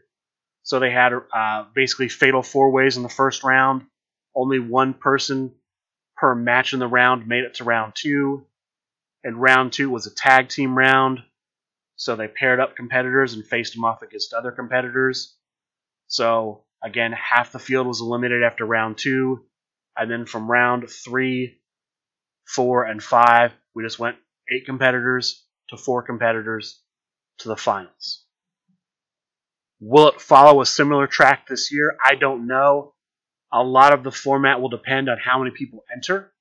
So 0.62 0.80
they 0.80 0.92
had 0.92 1.14
uh, 1.14 1.66
basically 1.74 2.10
fatal 2.10 2.44
four 2.44 2.72
ways 2.72 2.96
in 2.96 3.02
the 3.02 3.10
first 3.10 3.44
round. 3.44 3.88
Only 4.36 4.60
one 4.60 4.94
person 4.94 5.56
per 6.16 6.36
match 6.36 6.74
in 6.74 6.80
the 6.80 6.88
round 6.88 7.28
made 7.28 7.44
it 7.44 7.56
to 7.56 7.64
round 7.64 7.94
two. 7.96 8.46
And 9.24 9.42
round 9.42 9.74
two 9.74 9.90
was 9.90 10.08
a 10.08 10.14
tag 10.14 10.50
team 10.50 10.78
round. 10.78 11.20
So 11.96 12.16
they 12.16 12.28
paired 12.28 12.60
up 12.60 12.76
competitors 12.76 13.34
and 13.34 13.46
faced 13.46 13.74
them 13.74 13.86
off 13.86 14.02
against 14.02 14.34
other 14.34 14.52
competitors. 14.52 15.36
So 16.08 16.64
again, 16.84 17.14
half 17.14 17.52
the 17.52 17.60
field 17.60 17.88
was 17.88 18.02
eliminated 18.02 18.44
after 18.44 18.66
round 18.66 18.98
two. 18.98 19.46
And 19.96 20.10
then 20.10 20.26
from 20.26 20.50
round 20.50 20.90
three, 20.90 21.60
four, 22.46 22.84
and 22.84 23.02
five, 23.02 23.52
we 23.74 23.84
just 23.84 24.00
went 24.00 24.18
eight 24.52 24.66
competitors 24.66 25.46
to 25.70 25.78
four 25.78 26.04
competitors 26.04 26.82
to 27.40 27.48
the 27.48 27.56
finals. 27.56 28.26
Will 29.80 30.08
it 30.10 30.22
follow 30.22 30.62
a 30.62 30.66
similar 30.66 31.08
track 31.08 31.48
this 31.48 31.72
year? 31.72 31.96
I 32.04 32.16
don't 32.16 32.48
know. 32.48 32.94
A 33.54 33.64
lot 33.64 33.94
of 33.94 34.04
the 34.04 34.12
format 34.12 34.60
will 34.60 34.70
depend 34.70 35.10
on 35.10 35.18
how 35.24 35.38
many 35.38 35.52
people 35.52 35.84
enter. 35.94 36.34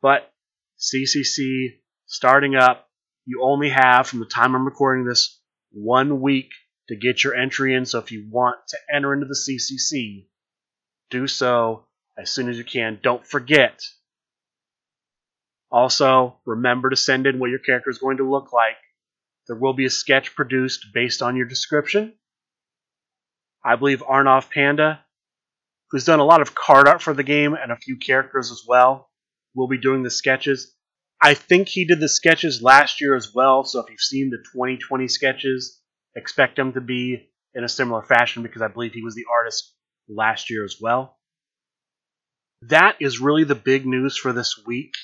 But 0.00 0.32
CCC 0.78 1.78
starting 2.06 2.56
up, 2.56 2.88
you 3.24 3.42
only 3.44 3.70
have, 3.70 4.08
from 4.08 4.18
the 4.18 4.26
time 4.26 4.56
I'm 4.56 4.64
recording 4.64 5.04
this, 5.04 5.40
one 5.70 6.20
week 6.20 6.50
to 6.88 6.96
get 6.96 7.22
your 7.22 7.34
entry 7.34 7.74
in. 7.74 7.86
So 7.86 8.00
if 8.00 8.10
you 8.10 8.26
want 8.28 8.56
to 8.68 8.78
enter 8.92 9.14
into 9.14 9.26
the 9.26 9.38
CCC, 9.38 10.26
do 11.10 11.28
so 11.28 11.86
as 12.18 12.30
soon 12.30 12.48
as 12.48 12.58
you 12.58 12.64
can. 12.64 12.98
Don't 13.00 13.24
forget. 13.24 13.82
Also, 15.70 16.36
remember 16.44 16.90
to 16.90 16.96
send 16.96 17.26
in 17.26 17.38
what 17.38 17.50
your 17.50 17.60
character 17.60 17.90
is 17.90 17.98
going 17.98 18.16
to 18.16 18.28
look 18.28 18.52
like. 18.52 18.76
There 19.46 19.56
will 19.56 19.72
be 19.72 19.86
a 19.86 19.90
sketch 19.90 20.34
produced 20.34 20.86
based 20.92 21.22
on 21.22 21.36
your 21.36 21.46
description. 21.46 22.14
I 23.64 23.76
believe 23.76 24.02
Arnov 24.02 24.50
Panda, 24.50 25.04
who's 25.92 26.06
done 26.06 26.18
a 26.20 26.24
lot 26.24 26.40
of 26.40 26.54
card 26.54 26.88
art 26.88 27.02
for 27.02 27.12
the 27.12 27.22
game 27.22 27.54
and 27.54 27.70
a 27.70 27.76
few 27.76 27.96
characters 27.96 28.50
as 28.50 28.64
well, 28.66 29.10
will 29.54 29.68
be 29.68 29.78
doing 29.78 30.02
the 30.02 30.10
sketches. 30.10 30.74
I 31.20 31.34
think 31.34 31.68
he 31.68 31.84
did 31.84 32.00
the 32.00 32.08
sketches 32.08 32.62
last 32.62 33.00
year 33.00 33.14
as 33.14 33.32
well, 33.32 33.62
so 33.62 33.80
if 33.80 33.90
you've 33.90 34.00
seen 34.00 34.30
the 34.30 34.38
2020 34.38 35.06
sketches, 35.06 35.80
expect 36.16 36.56
them 36.56 36.72
to 36.72 36.80
be 36.80 37.28
in 37.54 37.62
a 37.62 37.68
similar 37.68 38.02
fashion 38.02 38.42
because 38.42 38.62
I 38.62 38.68
believe 38.68 38.92
he 38.92 39.02
was 39.02 39.14
the 39.14 39.26
artist 39.30 39.74
last 40.08 40.50
year 40.50 40.64
as 40.64 40.78
well. 40.80 41.18
That 42.62 42.96
is 43.00 43.20
really 43.20 43.44
the 43.44 43.54
big 43.54 43.86
news 43.86 44.16
for 44.16 44.32
this 44.32 44.58
week. 44.66 44.94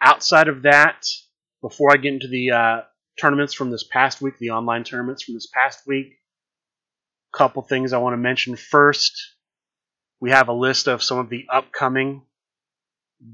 Outside 0.00 0.46
of 0.46 0.62
that, 0.62 1.04
before 1.60 1.92
I 1.92 1.96
get 1.96 2.12
into 2.12 2.28
the 2.28 2.52
uh, 2.52 2.80
tournaments 3.20 3.52
from 3.52 3.70
this 3.70 3.84
past 3.84 4.22
week, 4.22 4.38
the 4.38 4.50
online 4.50 4.84
tournaments 4.84 5.24
from 5.24 5.34
this 5.34 5.48
past 5.52 5.80
week, 5.86 6.12
a 7.34 7.36
couple 7.36 7.62
things 7.62 7.92
I 7.92 7.98
want 7.98 8.12
to 8.12 8.18
mention. 8.18 8.54
First, 8.54 9.12
we 10.20 10.30
have 10.30 10.48
a 10.48 10.52
list 10.52 10.88
of 10.88 11.02
some 11.02 11.18
of 11.18 11.28
the 11.28 11.46
upcoming 11.52 12.22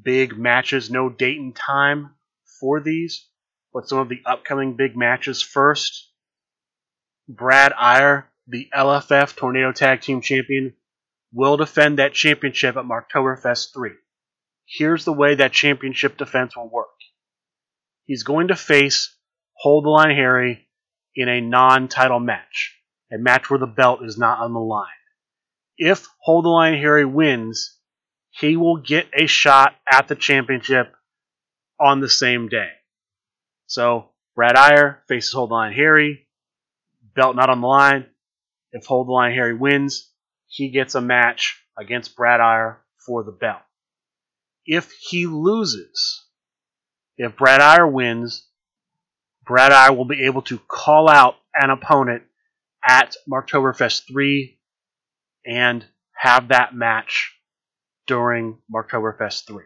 big 0.03 0.37
matches, 0.37 0.91
no 0.91 1.09
date 1.09 1.39
and 1.39 1.55
time 1.55 2.15
for 2.61 2.81
these, 2.81 3.29
but 3.73 3.89
some 3.89 3.99
of 3.99 4.09
the 4.09 4.23
upcoming 4.27 4.75
big 4.77 4.97
matches. 4.97 5.43
First, 5.43 6.11
Brad 7.29 7.73
Iyer, 7.73 8.31
the 8.47 8.69
LFF 8.75 9.37
Tornado 9.37 9.73
Tag 9.73 10.01
Team 10.01 10.21
Champion, 10.21 10.75
will 11.33 11.57
defend 11.57 11.99
that 11.99 12.13
championship 12.13 12.77
at 12.77 12.85
Marktoberfest 12.85 13.73
3. 13.75 13.91
Here's 14.67 15.05
the 15.05 15.13
way 15.13 15.35
that 15.35 15.53
championship 15.53 16.17
defense 16.17 16.57
will 16.57 16.69
work. 16.69 16.89
He's 18.05 18.23
going 18.23 18.49
to 18.49 18.57
face 18.57 19.17
Hold 19.57 19.85
the 19.85 19.91
Line 19.91 20.15
Harry 20.15 20.69
in 21.15 21.29
a 21.29 21.41
non 21.41 21.89
title 21.89 22.21
match, 22.21 22.77
a 23.13 23.19
match 23.19 23.51
where 23.51 23.59
the 23.59 23.67
belt 23.67 24.01
is 24.05 24.19
not 24.19 24.41
on 24.41 24.53
the 24.53 24.61
line. 24.61 24.89
If 25.77 26.07
Hold 26.21 26.45
the 26.45 26.51
Line 26.51 26.79
Harry 26.79 27.05
wins, 27.05 27.79
he 28.31 28.57
will 28.57 28.77
get 28.77 29.09
a 29.13 29.27
shot 29.27 29.75
at 29.91 30.09
the 30.09 30.15
championship 30.15 30.95
on 31.81 32.01
the 32.01 32.09
same 32.09 32.49
day. 32.49 32.71
So, 33.67 34.11
Brad 34.35 34.57
Iyer 34.57 35.03
faces 35.09 35.33
Hold 35.33 35.51
the 35.51 35.55
Line 35.55 35.73
Harry, 35.73 36.27
belt 37.15 37.37
not 37.37 37.51
on 37.51 37.61
the 37.61 37.67
line. 37.67 38.07
If 38.73 38.87
Hold 38.87 39.09
the 39.09 39.13
Line 39.13 39.33
Harry 39.33 39.55
wins, 39.55 40.11
he 40.47 40.71
gets 40.71 40.95
a 40.95 41.01
match 41.01 41.61
against 41.79 42.17
Brad 42.17 42.41
Iyer 42.41 42.81
for 43.05 43.23
the 43.25 43.33
belt. 43.33 43.63
If 44.67 44.93
he 44.93 45.27
loses, 45.27 46.25
if 47.17 47.37
Brad 47.37 47.61
Iyer 47.61 47.87
wins, 47.87 48.47
Brad 49.45 49.73
Iyer 49.73 49.93
will 49.93 50.07
be 50.07 50.25
able 50.25 50.43
to 50.43 50.59
call 50.59 51.09
out 51.09 51.37
an 51.55 51.71
opponent 51.71 52.23
at 52.87 53.15
Marktoberfest 53.29 54.09
3 54.09 54.54
and 55.47 55.85
have 56.13 56.49
that 56.49 56.75
match 56.75 57.35
during 58.07 58.59
Marktoberfest 58.73 59.47
3. 59.47 59.65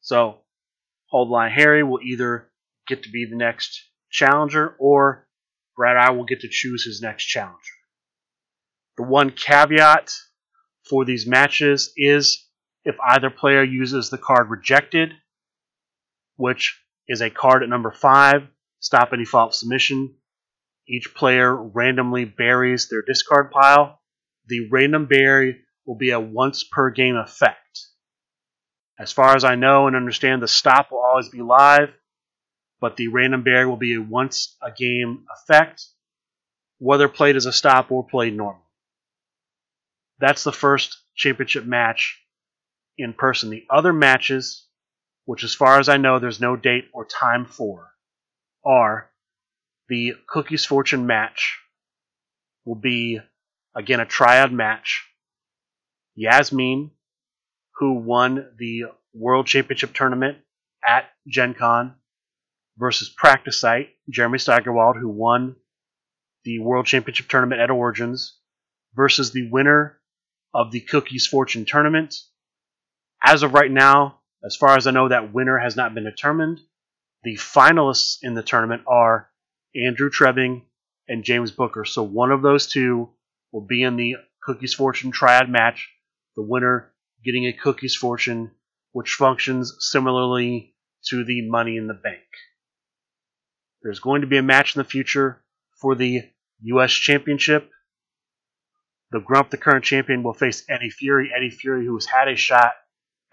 So, 0.00 0.38
Hold 1.06 1.28
Line 1.28 1.52
Harry 1.52 1.82
will 1.82 2.00
either 2.02 2.50
get 2.86 3.04
to 3.04 3.10
be 3.10 3.26
the 3.26 3.36
next 3.36 3.88
challenger 4.10 4.74
or 4.78 5.26
Brad 5.76 5.96
Iyer 5.96 6.14
will 6.16 6.24
get 6.24 6.40
to 6.40 6.48
choose 6.50 6.84
his 6.84 7.00
next 7.00 7.24
challenger. 7.24 7.58
The 8.96 9.04
one 9.04 9.30
caveat 9.30 10.12
for 10.88 11.04
these 11.04 11.26
matches 11.26 11.92
is 11.96 12.46
if 12.84 12.96
either 13.00 13.30
player 13.30 13.62
uses 13.62 14.10
the 14.10 14.18
card 14.18 14.50
rejected, 14.50 15.12
which 16.36 16.80
is 17.08 17.22
a 17.22 17.30
card 17.30 17.62
at 17.62 17.68
number 17.68 17.90
5, 17.90 18.48
stop 18.80 19.12
any 19.12 19.24
fault 19.24 19.54
submission. 19.54 20.14
Each 20.88 21.14
player 21.14 21.54
randomly 21.54 22.24
buries 22.24 22.88
their 22.88 23.02
discard 23.02 23.50
pile. 23.50 24.01
The 24.52 24.68
random 24.68 25.06
bury 25.06 25.62
will 25.86 25.94
be 25.94 26.10
a 26.10 26.20
once 26.20 26.62
per 26.62 26.90
game 26.90 27.16
effect. 27.16 27.86
As 28.98 29.10
far 29.10 29.34
as 29.34 29.44
I 29.44 29.54
know 29.54 29.86
and 29.86 29.96
understand, 29.96 30.42
the 30.42 30.46
stop 30.46 30.92
will 30.92 30.98
always 30.98 31.30
be 31.30 31.40
live, 31.40 31.88
but 32.78 32.98
the 32.98 33.08
random 33.08 33.44
bury 33.44 33.64
will 33.64 33.78
be 33.78 33.94
a 33.94 34.02
once 34.02 34.54
a 34.60 34.70
game 34.70 35.24
effect, 35.34 35.86
whether 36.76 37.08
played 37.08 37.36
as 37.36 37.46
a 37.46 37.52
stop 37.52 37.90
or 37.90 38.06
played 38.06 38.36
normal. 38.36 38.60
That's 40.18 40.44
the 40.44 40.52
first 40.52 40.98
championship 41.14 41.64
match 41.64 42.22
in 42.98 43.14
person. 43.14 43.48
The 43.48 43.64
other 43.70 43.94
matches, 43.94 44.66
which 45.24 45.44
as 45.44 45.54
far 45.54 45.80
as 45.80 45.88
I 45.88 45.96
know 45.96 46.18
there's 46.18 46.42
no 46.42 46.56
date 46.56 46.90
or 46.92 47.06
time 47.06 47.46
for, 47.46 47.90
are 48.66 49.10
the 49.88 50.12
Cookies 50.28 50.66
Fortune 50.66 51.06
match 51.06 51.58
will 52.66 52.74
be 52.74 53.18
again 53.74 54.00
a 54.00 54.06
triad 54.06 54.52
match. 54.52 55.06
Yasmin, 56.14 56.90
who 57.76 57.94
won 57.94 58.52
the 58.58 58.84
World 59.14 59.46
Championship 59.46 59.94
tournament 59.94 60.38
at 60.86 61.06
Gen 61.26 61.54
Con, 61.54 61.94
versus 62.76 63.08
Practice 63.08 63.58
Site, 63.58 63.90
Jeremy 64.10 64.38
Steigerwald, 64.38 64.96
who 64.96 65.08
won 65.08 65.56
the 66.44 66.58
World 66.58 66.86
Championship 66.86 67.28
tournament 67.28 67.60
at 67.60 67.70
Origins, 67.70 68.38
versus 68.94 69.32
the 69.32 69.48
winner 69.50 70.00
of 70.54 70.70
the 70.70 70.80
Cookies 70.80 71.26
Fortune 71.26 71.64
tournament. 71.64 72.14
As 73.22 73.42
of 73.42 73.54
right 73.54 73.70
now, 73.70 74.20
as 74.44 74.56
far 74.56 74.76
as 74.76 74.86
I 74.86 74.90
know, 74.90 75.08
that 75.08 75.32
winner 75.32 75.58
has 75.58 75.76
not 75.76 75.94
been 75.94 76.04
determined. 76.04 76.60
The 77.22 77.36
finalists 77.36 78.18
in 78.22 78.34
the 78.34 78.42
tournament 78.42 78.82
are 78.86 79.30
Andrew 79.74 80.10
Trebing 80.10 80.62
and 81.08 81.24
James 81.24 81.52
Booker. 81.52 81.84
So 81.84 82.02
one 82.02 82.32
of 82.32 82.42
those 82.42 82.66
two 82.66 83.10
will 83.52 83.66
be 83.66 83.82
in 83.82 83.96
the 83.96 84.16
Cookies 84.42 84.74
Fortune 84.74 85.12
triad 85.12 85.48
match. 85.48 85.90
The 86.36 86.42
winner 86.42 86.92
getting 87.24 87.46
a 87.46 87.52
Cookies 87.52 87.94
Fortune, 87.94 88.50
which 88.92 89.14
functions 89.14 89.76
similarly 89.78 90.74
to 91.08 91.24
the 91.24 91.48
Money 91.48 91.76
in 91.76 91.86
the 91.86 91.94
Bank. 91.94 92.22
There's 93.82 94.00
going 94.00 94.22
to 94.22 94.26
be 94.26 94.38
a 94.38 94.42
match 94.42 94.74
in 94.74 94.80
the 94.80 94.88
future 94.88 95.42
for 95.80 95.94
the 95.94 96.22
U.S. 96.62 96.92
Championship. 96.92 97.68
The 99.10 99.20
Grump, 99.20 99.50
the 99.50 99.58
current 99.58 99.84
champion, 99.84 100.22
will 100.22 100.32
face 100.32 100.64
Eddie 100.68 100.90
Fury. 100.90 101.30
Eddie 101.36 101.50
Fury, 101.50 101.84
who 101.84 101.94
has 101.94 102.06
had 102.06 102.28
a 102.28 102.36
shot 102.36 102.72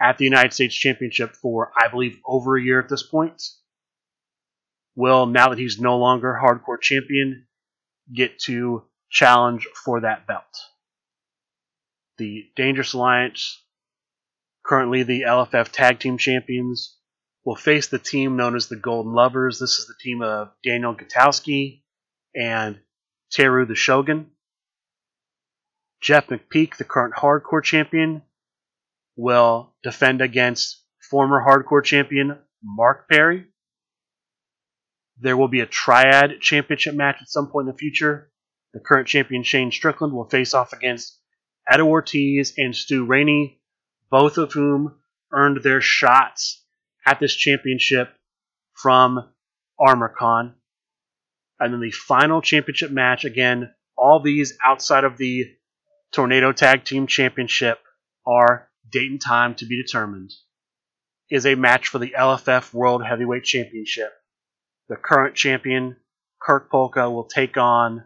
at 0.02 0.18
the 0.18 0.26
United 0.26 0.54
States 0.54 0.76
Championship 0.76 1.36
for, 1.36 1.72
I 1.78 1.88
believe, 1.90 2.20
over 2.26 2.58
a 2.58 2.62
year 2.62 2.80
at 2.80 2.90
this 2.90 3.04
point, 3.04 3.42
will, 4.96 5.26
now 5.26 5.50
that 5.50 5.60
he's 5.60 5.80
no 5.80 5.98
longer 5.98 6.38
hardcore 6.42 6.82
champion, 6.82 7.48
get 8.14 8.40
to 8.40 8.84
challenge 9.10 9.68
for 9.84 10.02
that 10.02 10.28
belt. 10.28 10.44
The 12.18 12.46
Dangerous 12.56 12.94
Alliance, 12.94 13.64
currently 14.66 15.04
the 15.04 15.22
LFF 15.22 15.70
Tag 15.72 16.00
Team 16.00 16.18
Champions, 16.18 16.98
will 17.46 17.56
face 17.56 17.88
the 17.88 18.00
team 18.00 18.36
known 18.36 18.56
as 18.56 18.68
the 18.68 18.76
Golden 18.76 19.14
Lovers. 19.14 19.60
This 19.60 19.80
is 19.80 19.88
the 19.88 19.96
team 20.00 20.22
of 20.22 20.52
Daniel 20.64 20.96
Gutowski 20.96 21.84
and 22.36 22.80
Teru 23.32 23.66
the 23.66 23.76
Shogun. 23.76 24.32
Jeff 26.02 26.28
McPeak, 26.28 26.78
the 26.78 26.84
current 26.84 27.16
hardcore 27.16 27.64
champion, 27.64 28.22
will 29.16 29.74
defend 29.84 30.22
against 30.22 30.84
former 31.10 31.44
hardcore 31.46 31.84
champion 31.84 32.38
Mark 32.64 33.10
Perry. 33.10 33.46
There 35.20 35.36
will 35.36 35.48
be 35.48 35.60
a 35.60 35.66
triad 35.66 36.40
championship 36.40 36.96
match 36.96 37.18
at 37.22 37.30
some 37.30 37.48
point 37.48 37.68
in 37.68 37.74
the 37.74 37.78
future. 37.78 38.32
The 38.74 38.80
current 38.80 39.08
champion 39.08 39.44
Shane 39.44 39.72
Strickland 39.72 40.14
will 40.14 40.30
face 40.30 40.54
off 40.54 40.74
against 40.74 41.20
Edo 41.72 41.88
Ortiz 41.88 42.54
and 42.58 42.76
Stu 42.76 43.06
Rainey, 43.06 43.62
both 44.10 44.38
of 44.38 44.54
whom 44.54 45.00
earned 45.32 45.64
their 45.64 45.82
shots 45.82 46.64
at 47.06 47.20
this 47.20 47.36
championship 47.36 48.14
from 48.74 49.34
ArmorCon. 49.80 50.54
And 51.60 51.74
then 51.74 51.82
the 51.82 51.92
final 51.92 52.42
championship 52.42 52.92
match, 52.92 53.26
again, 53.26 53.74
all 53.98 54.22
these 54.22 54.58
outside 54.64 55.04
of 55.04 55.18
the 55.18 55.46
Tornado 56.12 56.52
Tag 56.52 56.86
Team 56.86 57.08
Championship 57.08 57.80
are 58.26 58.70
date 58.90 59.12
and 59.12 59.22
time 59.22 59.56
to 59.56 59.66
be 59.66 59.82
determined, 59.82 60.32
is 61.30 61.46
a 61.46 61.56
match 61.56 61.88
for 61.88 62.00
the 62.00 62.16
LFF 62.18 62.74
World 62.74 63.04
Heavyweight 63.06 63.44
Championship. 63.44 64.12
The 64.88 64.96
current 64.96 65.36
champion, 65.36 65.98
Kirk 66.42 66.72
Polka, 66.72 67.12
will 67.12 67.26
take 67.26 67.58
on 67.58 68.06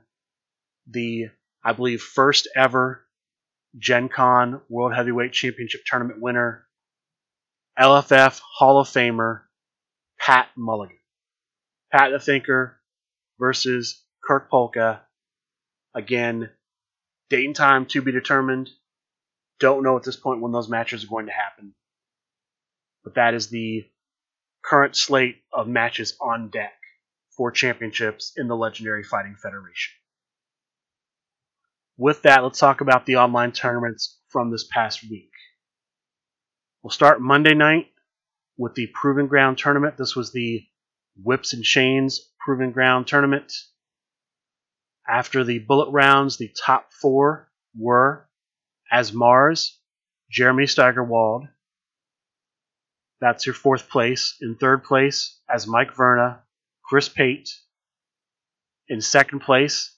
the, 0.88 1.30
I 1.64 1.74
believe, 1.74 2.02
first 2.02 2.48
ever 2.56 3.06
Gen 3.78 4.10
Con 4.10 4.62
World 4.70 4.94
Heavyweight 4.94 5.34
Championship 5.34 5.82
Tournament 5.86 6.22
winner, 6.22 6.68
LFF 7.80 8.40
Hall 8.40 8.80
of 8.80 8.88
Famer, 8.88 9.42
Pat 10.20 10.50
Mulligan. 10.56 10.98
Pat 11.92 12.12
the 12.12 12.20
Thinker 12.20 12.80
versus 13.40 14.04
Kirk 14.24 14.50
Polka. 14.50 15.02
Again, 15.96 16.50
date 17.30 17.46
and 17.46 17.56
time 17.56 17.86
to 17.88 18.02
be 18.02 18.12
determined. 18.12 18.70
Don't 19.60 19.84
know 19.84 19.98
at 19.98 20.04
this 20.04 20.16
point 20.16 20.42
when 20.42 20.52
those 20.52 20.70
matches 20.70 21.04
are 21.04 21.08
going 21.08 21.28
to 21.28 21.32
happen. 21.32 21.74
But 23.04 23.16
that 23.16 23.34
is 23.34 23.48
the 23.48 23.86
current 24.64 24.96
slate 24.96 25.44
of 25.52 25.68
matches 25.68 26.16
on 26.22 26.50
deck 26.50 26.74
for 27.36 27.52
championships 27.52 28.34
in 28.38 28.48
the 28.48 28.56
Legendary 28.56 29.04
Fighting 29.04 29.36
Federation. 29.36 29.94
With 31.98 32.24
that, 32.24 32.44
let's 32.44 32.60
talk 32.60 32.82
about 32.82 33.06
the 33.06 33.18
online 33.18 33.52
tournaments 33.52 34.20
from 34.30 34.50
this 34.50 34.66
past 34.66 35.04
week. 35.04 35.30
We'll 36.82 36.92
start 36.92 37.22
Monday 37.22 37.54
night 37.54 37.88
with 38.58 38.74
the 38.74 38.88
Proven 38.88 39.28
Ground 39.28 39.60
tournament. 39.60 39.98
This 39.98 40.16
was 40.16 40.32
the 40.32 40.64
Whips 41.22 41.54
and 41.54 41.64
Chains 41.64 42.20
Proven 42.40 42.72
Ground 42.72 43.06
tournament. 43.06 43.54
After 45.08 45.44
the 45.44 45.60
bullet 45.60 45.92
rounds, 45.92 46.38
the 46.38 46.50
top 46.66 46.92
four 46.92 47.52
were 47.78 48.28
as 48.92 49.14
Mars, 49.14 49.80
Jeremy 50.32 50.66
Steigerwald. 50.66 51.48
That's 53.22 53.46
your 53.46 53.56
fourth 53.56 53.90
place. 53.90 54.36
In 54.42 54.56
third 54.56 54.84
place, 54.84 55.40
as 55.48 55.68
Mike 55.68 55.96
Verna, 55.96 56.42
Chris 56.84 57.08
Pate. 57.08 57.50
In 58.88 59.00
second 59.00 59.42
place, 59.42 59.96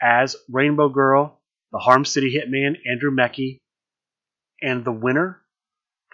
as 0.00 0.36
Rainbow 0.50 0.88
Girl, 0.88 1.40
the 1.72 1.78
Harm 1.78 2.04
City 2.04 2.34
Hitman, 2.34 2.76
Andrew 2.90 3.10
Mecki. 3.10 3.58
And 4.62 4.84
the 4.84 4.92
winner, 4.92 5.40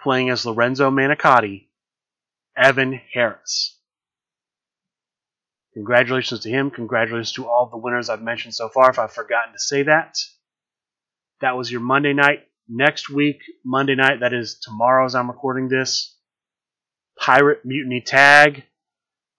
playing 0.01 0.29
as 0.29 0.45
Lorenzo 0.45 0.89
Manicotti, 0.89 1.67
Evan 2.55 2.99
Harris. 3.13 3.77
Congratulations 5.73 6.39
to 6.41 6.49
him. 6.49 6.71
Congratulations 6.71 7.33
to 7.33 7.47
all 7.47 7.69
the 7.69 7.77
winners 7.77 8.09
I've 8.09 8.21
mentioned 8.21 8.55
so 8.55 8.69
far, 8.69 8.89
if 8.89 8.99
I've 8.99 9.13
forgotten 9.13 9.53
to 9.53 9.59
say 9.59 9.83
that. 9.83 10.15
That 11.41 11.57
was 11.57 11.69
your 11.71 11.81
Monday 11.81 12.13
night. 12.13 12.47
Next 12.69 13.09
week, 13.09 13.41
Monday 13.63 13.95
night, 13.95 14.21
that 14.21 14.33
is 14.33 14.59
tomorrow 14.59 15.05
as 15.05 15.13
I'm 15.13 15.29
recording 15.29 15.69
this, 15.69 16.17
Pirate 17.19 17.63
Mutiny 17.63 18.01
Tag. 18.01 18.63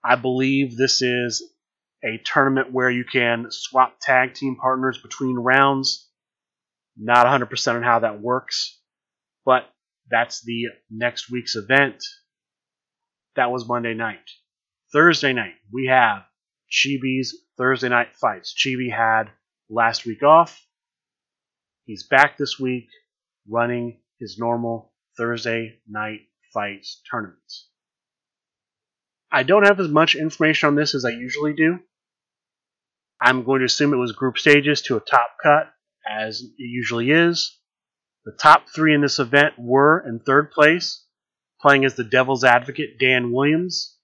I 0.03 0.15
believe 0.15 0.77
this 0.77 1.01
is 1.01 1.43
a 2.03 2.17
tournament 2.23 2.71
where 2.71 2.89
you 2.89 3.03
can 3.03 3.47
swap 3.49 3.97
tag 4.01 4.33
team 4.33 4.55
partners 4.55 4.97
between 5.01 5.35
rounds. 5.35 6.07
Not 6.97 7.25
100% 7.25 7.75
on 7.75 7.83
how 7.83 7.99
that 7.99 8.21
works, 8.21 8.79
but 9.45 9.63
that's 10.09 10.41
the 10.43 10.65
next 10.89 11.31
week's 11.31 11.55
event. 11.55 12.03
That 13.35 13.51
was 13.51 13.67
Monday 13.67 13.93
night. 13.93 14.29
Thursday 14.91 15.33
night, 15.33 15.53
we 15.71 15.87
have 15.87 16.23
Chibi's 16.71 17.37
Thursday 17.57 17.89
night 17.89 18.15
fights. 18.15 18.53
Chibi 18.53 18.91
had 18.91 19.31
last 19.69 20.05
week 20.05 20.23
off. 20.23 20.59
He's 21.85 22.07
back 22.07 22.37
this 22.37 22.59
week 22.59 22.87
running 23.47 23.99
his 24.19 24.37
normal 24.39 24.93
Thursday 25.17 25.79
night 25.87 26.21
fights 26.53 27.01
tournament. 27.09 27.39
I 29.31 29.43
don't 29.43 29.65
have 29.65 29.79
as 29.79 29.89
much 29.89 30.15
information 30.15 30.67
on 30.67 30.75
this 30.75 30.95
as 30.95 31.05
I 31.05 31.11
usually 31.11 31.53
do. 31.53 31.79
I'm 33.21 33.43
going 33.43 33.59
to 33.59 33.65
assume 33.65 33.93
it 33.93 33.97
was 33.97 34.13
group 34.13 34.37
stages 34.37 34.81
to 34.83 34.97
a 34.97 35.01
top 35.01 35.37
cut, 35.41 35.71
as 36.09 36.41
it 36.41 36.53
usually 36.57 37.11
is. 37.11 37.57
The 38.25 38.31
top 38.31 38.69
three 38.69 38.93
in 38.93 39.01
this 39.01 39.19
event 39.19 39.55
were 39.57 40.03
in 40.07 40.19
third 40.19 40.51
place, 40.51 41.05
playing 41.61 41.85
as 41.85 41.95
the 41.95 42.03
Devil's 42.03 42.43
Advocate 42.43 42.99
Dan 42.99 43.31
Williams, 43.31 43.97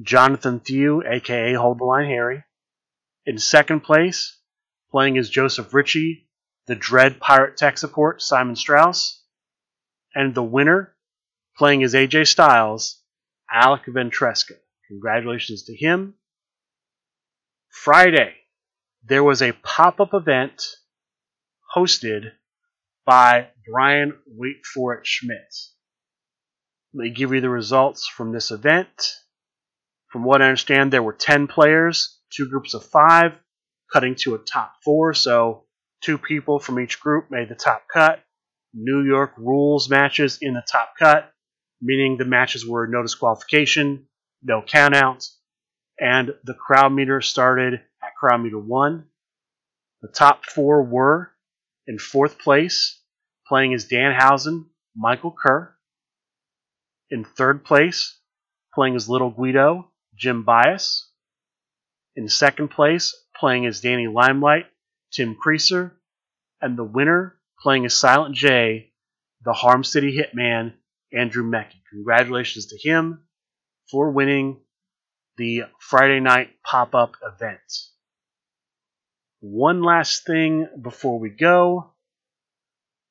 Jonathan 0.00 0.60
Thew, 0.60 1.02
aka 1.06 1.54
Hold 1.54 1.78
the 1.78 1.84
Line 1.84 2.06
Harry. 2.06 2.44
In 3.26 3.38
second 3.38 3.80
place, 3.80 4.40
playing 4.90 5.18
as 5.18 5.28
Joseph 5.28 5.72
Ritchie, 5.72 6.28
the 6.66 6.74
Dread 6.74 7.20
Pirate 7.20 7.56
Tech 7.56 7.78
Support, 7.78 8.22
Simon 8.22 8.56
Strauss. 8.56 9.24
And 10.14 10.34
the 10.34 10.42
winner, 10.42 10.94
playing 11.56 11.82
as 11.82 11.94
AJ 11.94 12.28
Styles, 12.28 13.02
Alec 13.50 13.82
Ventresca. 13.86 14.54
Congratulations 14.88 15.64
to 15.64 15.76
him. 15.76 16.14
Friday, 17.68 18.34
there 19.04 19.22
was 19.22 19.42
a 19.42 19.52
pop 19.52 20.00
up 20.00 20.14
event 20.14 20.62
hosted 21.74 22.32
by 23.04 23.48
Brian 23.70 24.18
Wait 24.26 24.64
For 24.64 24.94
It 24.94 25.06
Schmidt. 25.06 25.54
Let 26.94 27.04
me 27.04 27.10
give 27.10 27.32
you 27.32 27.40
the 27.40 27.50
results 27.50 28.08
from 28.08 28.32
this 28.32 28.50
event. 28.50 29.14
From 30.08 30.24
what 30.24 30.40
I 30.40 30.46
understand, 30.46 30.92
there 30.92 31.02
were 31.02 31.12
10 31.12 31.46
players, 31.46 32.18
two 32.30 32.48
groups 32.48 32.74
of 32.74 32.84
five, 32.84 33.32
cutting 33.92 34.14
to 34.16 34.34
a 34.34 34.38
top 34.38 34.74
four. 34.84 35.14
So 35.14 35.64
two 36.02 36.18
people 36.18 36.58
from 36.58 36.80
each 36.80 37.00
group 37.00 37.30
made 37.30 37.48
the 37.48 37.54
top 37.54 37.82
cut. 37.92 38.22
New 38.74 39.02
York 39.02 39.32
rules 39.36 39.88
matches 39.88 40.38
in 40.40 40.54
the 40.54 40.64
top 40.70 40.94
cut, 40.98 41.32
meaning 41.80 42.16
the 42.16 42.24
matches 42.24 42.66
were 42.66 42.86
no 42.86 43.02
disqualification, 43.02 44.06
no 44.42 44.62
countouts, 44.62 45.37
and 46.00 46.34
the 46.44 46.54
crowd 46.54 46.92
meter 46.92 47.20
started 47.20 47.74
at 47.74 48.14
crowd 48.18 48.42
meter 48.42 48.58
one. 48.58 49.06
The 50.02 50.08
top 50.08 50.44
four 50.44 50.82
were 50.82 51.32
in 51.86 51.98
fourth 51.98 52.38
place, 52.38 53.00
playing 53.46 53.74
as 53.74 53.88
Danhausen, 53.88 54.66
Michael 54.94 55.32
Kerr. 55.32 55.74
In 57.10 57.24
third 57.24 57.64
place, 57.64 58.18
playing 58.74 58.94
as 58.94 59.08
Little 59.08 59.30
Guido, 59.30 59.90
Jim 60.14 60.44
Bias. 60.44 61.10
In 62.14 62.28
second 62.28 62.68
place, 62.68 63.14
playing 63.34 63.66
as 63.66 63.80
Danny 63.80 64.06
Limelight, 64.06 64.66
Tim 65.12 65.36
Creaser. 65.36 65.92
And 66.60 66.76
the 66.76 66.84
winner, 66.84 67.38
playing 67.60 67.86
as 67.86 67.96
Silent 67.96 68.34
J, 68.34 68.92
the 69.44 69.52
Harm 69.52 69.84
City 69.84 70.16
Hitman, 70.16 70.74
Andrew 71.12 71.44
Mecki. 71.44 71.80
Congratulations 71.90 72.66
to 72.66 72.78
him 72.78 73.24
for 73.90 74.10
winning 74.10 74.60
the 75.38 75.62
Friday 75.78 76.20
night 76.20 76.50
pop 76.64 76.94
up 76.94 77.14
event. 77.22 77.60
One 79.40 79.82
last 79.82 80.26
thing 80.26 80.66
before 80.82 81.18
we 81.20 81.30
go. 81.30 81.92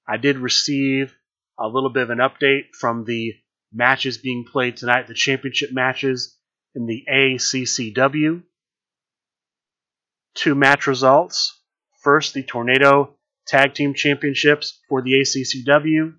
I 0.07 0.17
did 0.17 0.37
receive 0.37 1.15
a 1.57 1.67
little 1.67 1.89
bit 1.89 2.03
of 2.03 2.09
an 2.09 2.19
update 2.19 2.75
from 2.79 3.05
the 3.05 3.33
matches 3.73 4.17
being 4.17 4.45
played 4.45 4.77
tonight, 4.77 5.07
the 5.07 5.13
championship 5.13 5.71
matches 5.71 6.37
in 6.75 6.85
the 6.85 7.05
ACCW. 7.11 8.43
Two 10.35 10.55
match 10.55 10.85
results. 10.85 11.59
First, 12.03 12.33
the 12.33 12.43
Tornado 12.43 13.15
Tag 13.47 13.73
Team 13.73 13.93
Championships 13.93 14.79
for 14.87 15.01
the 15.01 15.13
ACCW. 15.13 16.13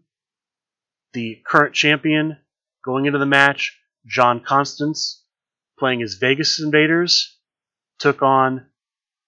The 1.12 1.40
current 1.46 1.74
champion 1.74 2.38
going 2.84 3.06
into 3.06 3.18
the 3.18 3.26
match, 3.26 3.78
John 4.06 4.40
Constance, 4.40 5.17
playing 5.78 6.02
as 6.02 6.14
Vegas 6.14 6.60
Invaders, 6.60 7.36
took 7.98 8.22
on 8.22 8.66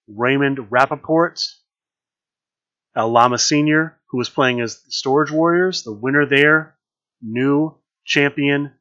Raymond 0.08 0.58
Rappaport. 0.70 1.40
El 2.96 3.10
Lama 3.10 3.38
Sr., 3.38 3.98
who 4.08 4.18
was 4.18 4.28
playing 4.28 4.60
as 4.60 4.82
the 4.82 4.90
Storage 4.90 5.30
Warriors, 5.30 5.84
the 5.84 5.92
winner 5.92 6.26
there, 6.26 6.76
new 7.22 7.76
champion 8.04 8.72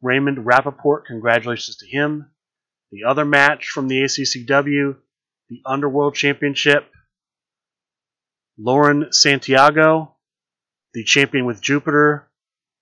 Raymond 0.00 0.38
Rappaport, 0.38 1.04
congratulations 1.06 1.76
to 1.76 1.86
him. 1.86 2.30
The 2.90 3.04
other 3.04 3.24
match 3.24 3.68
from 3.68 3.88
the 3.88 4.02
ACCW, 4.02 4.96
the 5.48 5.62
Underworld 5.64 6.14
Championship, 6.14 6.90
Lauren 8.58 9.12
Santiago, 9.12 10.16
The 10.92 11.04
champion 11.04 11.46
with 11.46 11.62
Jupiter 11.62 12.28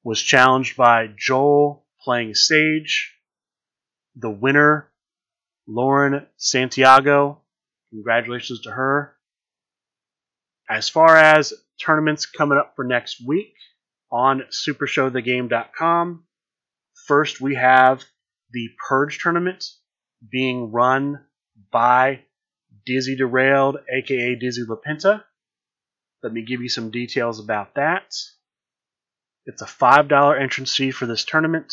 was 0.03 0.21
challenged 0.21 0.77
by 0.77 1.09
Joel 1.16 1.87
playing 2.03 2.35
Sage. 2.35 3.20
The 4.16 4.31
winner, 4.31 4.90
Lauren 5.66 6.27
Santiago. 6.37 7.40
Congratulations 7.90 8.62
to 8.62 8.70
her. 8.70 9.16
As 10.68 10.88
far 10.88 11.16
as 11.16 11.53
tournaments 11.81 12.27
coming 12.27 12.59
up 12.59 12.75
for 12.77 12.85
next 12.85 13.25
week 13.27 13.55
on 14.11 14.42
supershowthegame.com, 14.51 16.25
first 17.07 17.40
we 17.40 17.55
have 17.55 18.05
the 18.53 18.68
Purge 18.88 19.18
tournament 19.18 19.64
being 20.31 20.70
run 20.70 21.25
by 21.73 22.20
Dizzy 22.87 23.16
Derailed, 23.16 23.79
aka 23.92 24.35
Dizzy 24.35 24.62
LaPinta. 24.62 25.23
Let 26.23 26.33
me 26.33 26.42
give 26.42 26.61
you 26.61 26.68
some 26.68 26.90
details 26.90 27.40
about 27.40 27.75
that. 27.77 28.14
It's 29.46 29.62
a 29.62 29.66
$5 29.66 30.40
entrance 30.40 30.75
fee 30.75 30.90
for 30.90 31.07
this 31.07 31.25
tournament, 31.25 31.73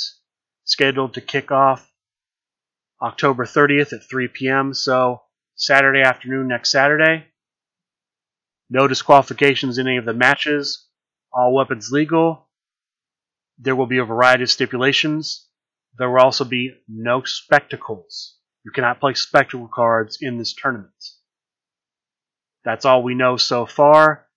scheduled 0.63 1.15
to 1.15 1.21
kick 1.21 1.51
off 1.51 1.86
October 3.01 3.45
30th 3.45 3.93
at 3.93 4.09
3 4.09 4.27
p.m., 4.27 4.73
so 4.73 5.21
Saturday 5.55 6.01
afternoon 6.01 6.47
next 6.47 6.71
Saturday. 6.71 7.25
No 8.69 8.87
disqualifications 8.87 9.77
in 9.77 9.87
any 9.87 9.97
of 9.97 10.05
the 10.05 10.13
matches. 10.13 10.87
All 11.31 11.53
weapons 11.53 11.91
legal. 11.91 12.47
There 13.57 13.75
will 13.75 13.87
be 13.87 13.99
a 13.99 14.05
variety 14.05 14.43
of 14.43 14.51
stipulations. 14.51 15.47
There 15.97 16.09
will 16.09 16.21
also 16.21 16.43
be 16.43 16.73
no 16.87 17.23
spectacles. 17.23 18.37
You 18.63 18.71
cannot 18.71 18.99
play 18.99 19.13
spectacle 19.13 19.69
cards 19.73 20.17
in 20.21 20.37
this 20.37 20.53
tournament. 20.53 20.91
That's 22.65 22.85
all 22.85 23.03
we 23.03 23.15
know 23.15 23.37
so 23.37 23.65
far. 23.65 24.27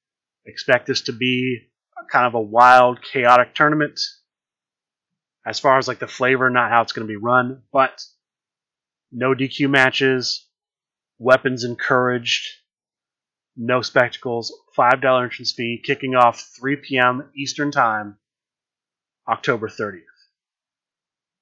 Expect 0.46 0.86
this 0.86 1.02
to 1.02 1.12
be 1.12 1.70
kind 2.10 2.26
of 2.26 2.34
a 2.34 2.40
wild, 2.40 3.02
chaotic 3.02 3.54
tournament. 3.54 4.00
As 5.44 5.58
far 5.58 5.78
as 5.78 5.88
like 5.88 5.98
the 5.98 6.06
flavor, 6.06 6.48
not 6.50 6.70
how 6.70 6.82
it's 6.82 6.92
going 6.92 7.06
to 7.06 7.12
be 7.12 7.16
run, 7.16 7.62
but 7.72 8.02
no 9.12 9.34
DQ 9.34 9.70
matches, 9.70 10.46
weapons 11.18 11.64
encouraged, 11.64 12.48
no 13.56 13.82
spectacles, 13.82 14.52
$5 14.76 15.22
entrance 15.22 15.52
fee, 15.52 15.82
kicking 15.84 16.14
off 16.14 16.40
3 16.58 16.76
p.m. 16.76 17.30
Eastern 17.36 17.70
Time, 17.70 18.16
October 19.28 19.68
30th. 19.68 20.02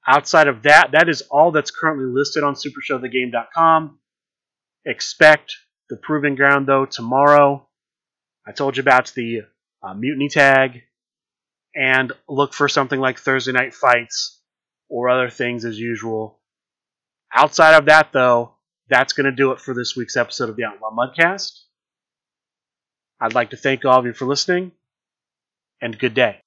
Outside 0.06 0.48
of 0.48 0.62
that, 0.62 0.92
that 0.92 1.08
is 1.08 1.22
all 1.22 1.52
that's 1.52 1.70
currently 1.70 2.06
listed 2.06 2.42
on 2.42 2.54
supershowthegame.com. 2.54 3.98
Expect 4.86 5.56
the 5.90 5.96
Proving 5.96 6.34
Ground, 6.34 6.66
though, 6.66 6.86
tomorrow. 6.86 7.68
I 8.46 8.52
told 8.52 8.78
you 8.78 8.80
about 8.80 9.12
the 9.14 9.42
uh, 9.82 9.94
Mutiny 9.94 10.28
tag. 10.28 10.82
And 11.74 12.12
look 12.28 12.54
for 12.54 12.68
something 12.68 12.98
like 12.98 13.18
Thursday 13.18 13.52
Night 13.52 13.74
Fights 13.74 14.40
or 14.88 15.10
other 15.10 15.28
things 15.28 15.64
as 15.64 15.78
usual. 15.78 16.37
Outside 17.32 17.74
of 17.74 17.86
that, 17.86 18.12
though, 18.12 18.54
that's 18.88 19.12
going 19.12 19.26
to 19.26 19.32
do 19.32 19.52
it 19.52 19.60
for 19.60 19.74
this 19.74 19.94
week's 19.96 20.16
episode 20.16 20.48
of 20.48 20.56
the 20.56 20.64
Outlaw 20.64 20.90
Mudcast. 20.90 21.60
I'd 23.20 23.34
like 23.34 23.50
to 23.50 23.56
thank 23.56 23.84
all 23.84 23.98
of 23.98 24.06
you 24.06 24.12
for 24.12 24.24
listening, 24.24 24.72
and 25.80 25.98
good 25.98 26.14
day. 26.14 26.40